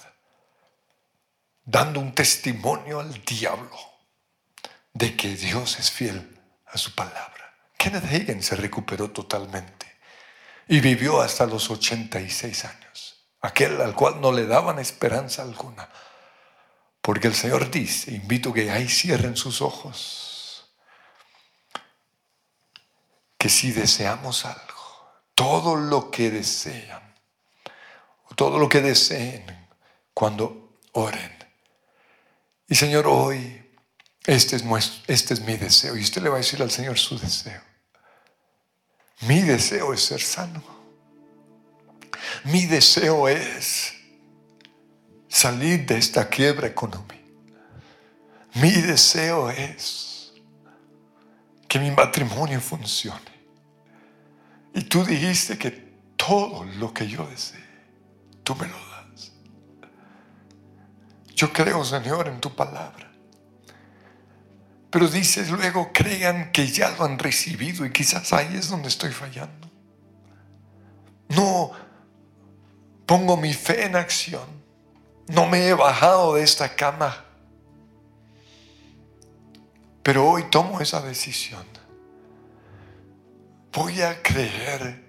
dando 1.72 2.02
un 2.02 2.14
testimonio 2.14 3.00
al 3.00 3.24
diablo 3.24 3.78
de 4.94 5.16
que 5.16 5.38
Dios 5.38 5.80
es 5.80 5.90
fiel 5.90 6.38
a 6.66 6.78
su 6.78 6.94
palabra. 6.94 7.56
Kenneth 7.78 8.04
Hagin 8.04 8.44
se 8.44 8.58
recuperó 8.58 9.10
totalmente 9.10 9.88
y 10.68 10.82
vivió 10.82 11.22
hasta 11.22 11.46
los 11.46 11.70
86 11.70 12.66
años, 12.66 13.26
aquel 13.40 13.80
al 13.80 13.96
cual 13.96 14.20
no 14.20 14.34
le 14.34 14.46
daban 14.46 14.80
esperanza 14.80 15.44
alguna, 15.44 15.88
porque 17.02 17.28
el 17.28 17.36
Señor 17.36 17.72
dice, 17.72 18.12
invito 18.12 18.52
que 18.52 18.70
ahí 18.70 18.90
cierren 18.90 19.38
sus 19.38 19.62
ojos 19.62 20.68
que 23.38 23.50
si 23.50 23.72
deseamos 23.72 24.46
algo, 24.46 25.10
todo 25.34 25.78
lo 25.78 26.12
que 26.12 26.30
desean, 26.30 27.16
todo 28.36 28.60
lo 28.60 28.68
que 28.68 28.82
deseen 28.82 29.70
cuando 30.14 30.78
oren. 30.92 31.41
Y 32.72 32.76
Señor, 32.76 33.06
hoy 33.06 33.62
este 34.26 34.56
es, 34.56 34.64
este 35.06 35.34
es 35.34 35.42
mi 35.42 35.58
deseo. 35.58 35.98
Y 35.98 36.04
usted 36.04 36.22
le 36.22 36.30
va 36.30 36.36
a 36.36 36.38
decir 36.38 36.62
al 36.62 36.72
Señor 36.72 36.98
su 36.98 37.20
deseo. 37.20 37.62
Mi 39.28 39.42
deseo 39.42 39.94
es 39.94 40.06
ser 40.06 40.22
sano. 40.22 40.64
Mi 42.46 42.66
deseo 42.68 43.28
es 43.28 43.94
salir 45.28 45.86
de 45.86 45.98
esta 45.98 46.30
quiebra 46.30 46.66
económica. 46.66 47.20
Mi 48.54 48.72
deseo 48.72 49.50
es 49.50 50.32
que 51.68 51.78
mi 51.78 51.92
matrimonio 51.92 52.62
funcione. 52.62 53.20
Y 54.74 54.84
tú 54.84 55.04
dijiste 55.04 55.58
que 55.58 55.72
todo 56.16 56.64
lo 56.64 56.94
que 56.94 57.06
yo 57.06 57.28
desee, 57.28 57.66
tú 58.46 58.56
me 58.56 58.66
lo 58.66 58.76
das. 58.76 58.91
Yo 61.42 61.52
creo, 61.52 61.84
Señor, 61.84 62.28
en 62.28 62.40
tu 62.40 62.54
palabra. 62.54 63.12
Pero 64.92 65.08
dices 65.08 65.50
luego, 65.50 65.90
crean 65.92 66.52
que 66.52 66.68
ya 66.68 66.92
lo 66.92 67.04
han 67.04 67.18
recibido 67.18 67.84
y 67.84 67.92
quizás 67.92 68.32
ahí 68.32 68.56
es 68.56 68.70
donde 68.70 68.90
estoy 68.90 69.12
fallando. 69.12 69.68
No 71.30 71.72
pongo 73.08 73.38
mi 73.38 73.56
fe 73.56 73.86
en 73.86 73.96
acción. 73.96 74.46
No 75.30 75.48
me 75.48 75.68
he 75.68 75.74
bajado 75.74 76.36
de 76.36 76.44
esta 76.44 76.76
cama. 76.76 77.26
Pero 80.04 80.30
hoy 80.30 80.44
tomo 80.52 80.80
esa 80.80 81.02
decisión 81.02 81.66
voy 83.74 84.00
a 84.04 84.22
creer 84.22 85.02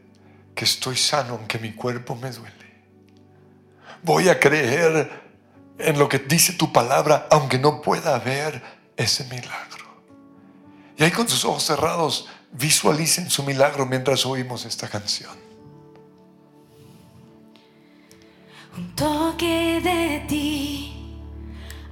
que 0.55 0.65
estoy 0.65 0.97
sano 0.97 1.35
aunque 1.35 1.59
mi 1.59 1.75
cuerpo 1.75 2.17
me 2.17 2.31
duele. 2.31 2.57
Voy 4.03 4.31
a 4.31 4.41
creer 4.41 5.32
en 5.79 5.99
lo 5.99 6.09
que 6.09 6.19
dice 6.19 6.55
tu 6.55 6.73
palabra 6.73 7.29
aunque 7.31 7.59
no 7.59 7.81
pueda 7.81 8.19
ver 8.19 8.63
ese 8.97 9.25
milagro. 9.25 9.83
Y 10.97 11.05
ahí 11.05 11.11
con 11.11 11.29
sus 11.29 11.45
ojos 11.45 11.65
cerrados 11.65 12.29
visualicen 12.53 13.31
su 13.31 13.43
milagro 13.43 13.87
mientras 13.87 14.27
oímos 14.27 14.65
esta 14.65 14.89
canción. 14.89 15.33
Un 18.77 18.95
toque 18.95 19.81
de 19.83 20.25
ti 20.29 21.19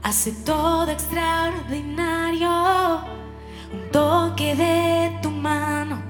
hace 0.03 0.33
todo 0.33 0.91
extraordinario. 0.91 3.05
Un 3.73 3.91
toque 3.93 4.55
de 4.55 5.19
tu 5.23 5.31
mano 5.31 6.03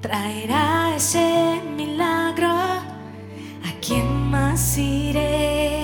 traerá 0.00 0.96
ese 0.96 1.60
milagro. 1.76 2.48
¿A 2.48 3.72
quién 3.80 4.30
más 4.30 4.78
iré 4.78 5.81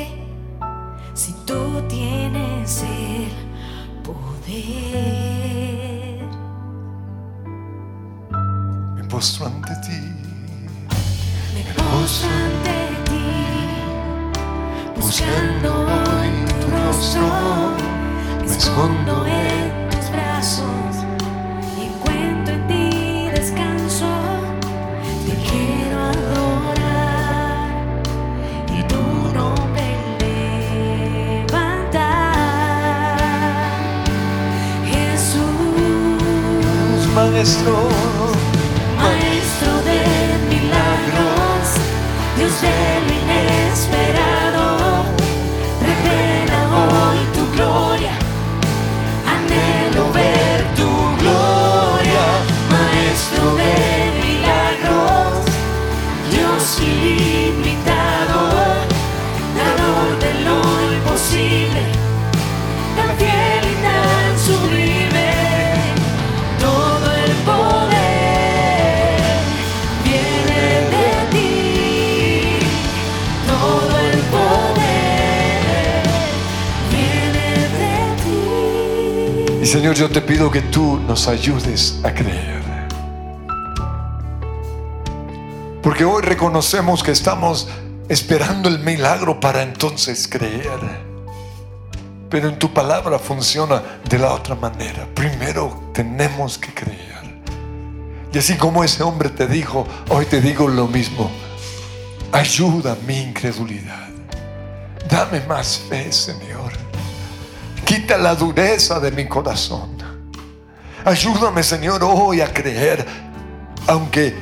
el 2.68 3.32
poder? 4.04 5.48
Me 8.94 9.02
postro 9.04 9.46
ante 9.46 9.74
ti. 9.86 10.00
Me 11.54 11.62
postro 11.72 12.28
ante 12.28 12.78
ti, 13.08 13.28
buscando 14.96 15.70
en 16.22 16.34
tu 16.60 16.66
rostro, 16.76 17.26
me 18.40 18.52
escondo 18.54 19.14
en 19.26 19.88
tus 19.90 20.06
brazos 20.10 20.77
Jesús, 37.38 38.07
Señor, 79.78 79.94
yo 79.94 80.10
te 80.10 80.20
pido 80.20 80.50
que 80.50 80.60
tú 80.60 80.98
nos 81.06 81.28
ayudes 81.28 82.00
a 82.02 82.12
creer. 82.12 82.64
Porque 85.80 86.04
hoy 86.04 86.20
reconocemos 86.22 87.04
que 87.04 87.12
estamos 87.12 87.68
esperando 88.08 88.68
el 88.68 88.80
milagro 88.80 89.38
para 89.38 89.62
entonces 89.62 90.26
creer. 90.26 90.80
Pero 92.28 92.48
en 92.48 92.58
tu 92.58 92.74
palabra 92.74 93.20
funciona 93.20 93.80
de 94.10 94.18
la 94.18 94.34
otra 94.34 94.56
manera. 94.56 95.06
Primero 95.14 95.92
tenemos 95.94 96.58
que 96.58 96.74
creer. 96.74 97.38
Y 98.32 98.38
así 98.38 98.56
como 98.56 98.82
ese 98.82 99.04
hombre 99.04 99.28
te 99.28 99.46
dijo, 99.46 99.86
hoy 100.08 100.26
te 100.26 100.40
digo 100.40 100.66
lo 100.66 100.88
mismo. 100.88 101.30
Ayuda 102.32 102.96
mi 103.06 103.20
incredulidad. 103.20 104.08
Dame 105.08 105.40
más 105.46 105.78
fe, 105.88 106.10
Señor. 106.10 106.87
Quita 107.88 108.18
la 108.18 108.34
dureza 108.34 109.00
de 109.00 109.10
mi 109.10 109.26
corazón. 109.26 109.96
Ayúdame, 111.06 111.62
Señor, 111.62 112.04
hoy 112.04 112.42
a 112.42 112.52
creer, 112.52 113.02
aunque 113.86 114.36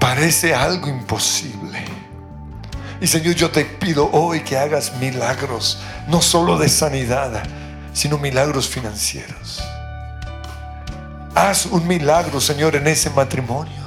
parece 0.00 0.54
algo 0.54 0.88
imposible. 0.88 1.84
Y 2.98 3.06
Señor, 3.06 3.34
yo 3.34 3.50
te 3.50 3.66
pido 3.66 4.08
hoy 4.10 4.40
que 4.40 4.56
hagas 4.56 4.96
milagros, 4.96 5.80
no 6.08 6.22
solo 6.22 6.56
de 6.56 6.70
sanidad, 6.70 7.42
sino 7.92 8.16
milagros 8.16 8.66
financieros. 8.66 9.62
Haz 11.34 11.66
un 11.66 11.86
milagro, 11.86 12.40
Señor, 12.40 12.74
en 12.74 12.86
ese 12.86 13.10
matrimonio. 13.10 13.84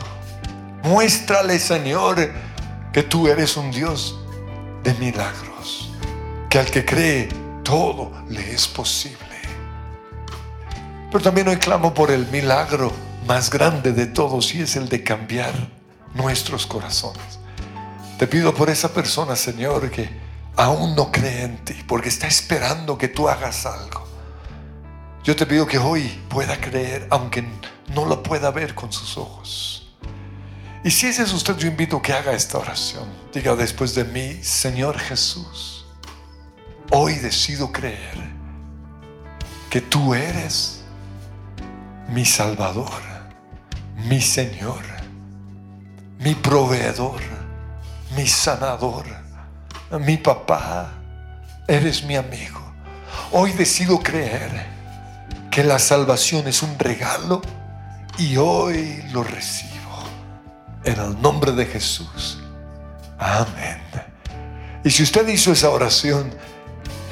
Muéstrale, 0.84 1.58
Señor, 1.58 2.32
que 2.94 3.02
tú 3.02 3.28
eres 3.28 3.58
un 3.58 3.72
Dios 3.72 4.20
de 4.84 4.94
milagros. 4.94 5.92
Que 6.52 6.60
al 6.60 6.68
que 6.68 6.86
cree, 6.86 7.49
todo 7.70 8.12
le 8.30 8.52
es 8.52 8.68
posible. 8.68 9.20
Pero 11.12 11.24
también 11.24 11.48
hoy 11.50 11.58
clamo 11.58 11.94
por 11.94 12.10
el 12.10 12.26
milagro 12.30 12.92
más 13.28 13.52
grande 13.52 13.94
de 13.94 14.08
todos 14.08 14.56
y 14.56 14.62
es 14.62 14.76
el 14.76 14.90
de 14.90 15.04
cambiar 15.04 15.54
nuestros 16.16 16.66
corazones. 16.66 17.40
Te 18.18 18.26
pido 18.26 18.56
por 18.56 18.72
esa 18.72 18.92
persona, 18.92 19.36
Señor, 19.36 19.92
que 19.92 20.10
aún 20.56 20.96
no 20.96 21.12
cree 21.12 21.44
en 21.44 21.64
ti, 21.64 21.76
porque 21.88 22.10
está 22.10 22.26
esperando 22.26 22.98
que 22.98 23.08
tú 23.08 23.30
hagas 23.30 23.68
algo. 23.68 24.04
Yo 25.24 25.36
te 25.36 25.46
pido 25.46 25.68
que 25.68 25.78
hoy 25.78 26.08
pueda 26.28 26.60
creer, 26.60 27.06
aunque 27.12 27.48
no 27.94 28.06
lo 28.06 28.24
pueda 28.24 28.50
ver 28.50 28.74
con 28.74 28.92
sus 28.92 29.16
ojos. 29.16 29.94
Y 30.84 30.90
si 30.90 31.06
ese 31.06 31.22
es 31.22 31.34
usted, 31.34 31.56
yo 31.56 31.68
invito 31.68 31.98
a 31.98 32.02
que 32.02 32.14
haga 32.14 32.34
esta 32.34 32.58
oración. 32.58 33.08
Diga 33.32 33.56
después 33.56 33.94
de 33.94 34.06
mí, 34.06 34.40
Señor 34.42 34.98
Jesús, 34.98 35.79
hoy 36.92 37.16
decido 37.16 37.72
creer 37.72 38.18
que 39.70 39.82
tú 39.82 40.14
eres 40.14 40.82
mi 42.10 42.26
Salvador, 42.26 43.02
mi 44.08 44.22
Señor, 44.22 44.82
mi 46.20 46.34
proveedor, 46.36 47.22
mi 48.16 48.26
sanador, 48.28 49.06
mi 50.00 50.18
papá, 50.18 50.92
eres 51.68 52.04
mi 52.04 52.16
amigo. 52.16 52.60
Hoy 53.32 53.52
decido 53.54 54.00
creer 54.00 54.66
que 55.52 55.64
la 55.64 55.78
salvación 55.78 56.48
es 56.48 56.64
un 56.64 56.78
regalo 56.80 57.42
y 58.18 58.38
hoy 58.38 59.04
lo 59.12 59.24
recibo. 59.24 59.70
En 60.84 61.00
el 61.00 61.22
nombre 61.22 61.52
de 61.52 61.66
Jesús. 61.66 62.40
Amén. 63.20 63.80
Y 64.84 64.90
si 64.90 65.04
usted 65.04 65.28
hizo 65.28 65.52
esa 65.52 65.70
oración, 65.70 66.34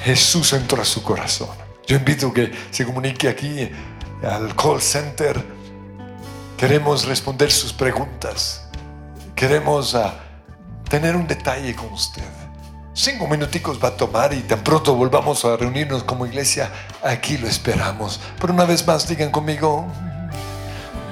Jesús 0.08 0.54
entró 0.54 0.82
a 0.82 0.86
su 0.86 1.04
corazón. 1.04 1.50
Yo 1.86 1.98
invito 1.98 2.32
que 2.32 2.50
se 2.72 2.86
comunique 2.86 3.28
aquí 3.28 3.70
al 4.24 4.56
call 4.56 4.82
center. 4.82 5.46
Queremos 6.56 7.06
responder 7.06 7.52
sus 7.52 7.74
preguntas. 7.74 8.70
Queremos 9.36 9.96
ah, 9.96 10.18
tener 10.90 11.14
un 11.14 11.28
detalle 11.28 11.76
con 11.76 11.92
usted. 11.92 12.24
Cinco 12.94 13.28
minuticos 13.28 13.84
va 13.84 13.90
a 13.90 13.98
tomar 13.98 14.32
y 14.32 14.40
tan 14.44 14.64
pronto 14.64 14.96
volvamos 14.96 15.44
a 15.44 15.58
reunirnos 15.58 16.06
como 16.06 16.26
iglesia, 16.26 16.72
aquí 17.04 17.38
lo 17.38 17.50
esperamos. 17.50 18.22
Pero 18.40 18.54
una 18.54 18.64
vez 18.64 18.88
más, 18.88 19.10
digan 19.10 19.30
conmigo, 19.30 19.88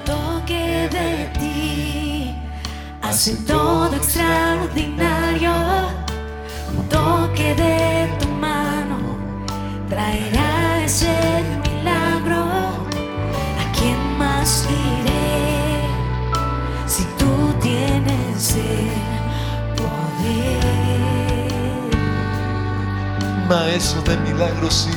toque 0.06 0.88
de 0.90 1.26
ti 1.38 2.34
hace 3.02 3.34
todo 3.46 3.94
extraordinario. 3.94 5.52
Un 6.74 6.88
toque 6.88 7.54
de 7.54 8.08
tu 8.18 8.24
mano 8.24 8.25
traerá 9.88 10.82
ese 10.84 11.14
milagro. 11.64 12.42
¿A 13.60 13.64
quién 13.78 13.98
más 14.18 14.66
iré 14.68 15.80
si 16.86 17.04
tú 17.18 17.32
tienes 17.60 18.56
el 18.56 18.90
poder? 19.76 20.66
Maestro 23.48 24.00
de 24.02 24.16
milagros, 24.18 24.74
sí. 24.74 24.90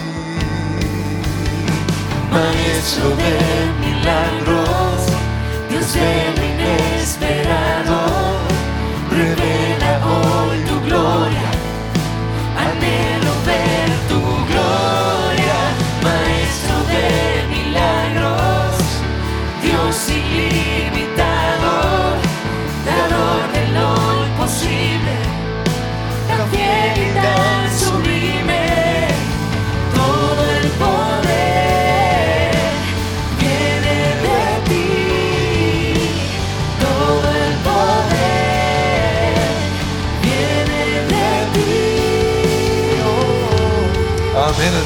Maestro 2.31 3.09
de 3.21 3.33
milagros, 3.85 4.99
Dios 5.69 5.87
de 5.93 6.09
lo 6.35 6.43
inesperado, 6.53 7.88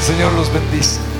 Señor 0.04 0.34
los 0.34 0.52
bendice. 0.52 1.13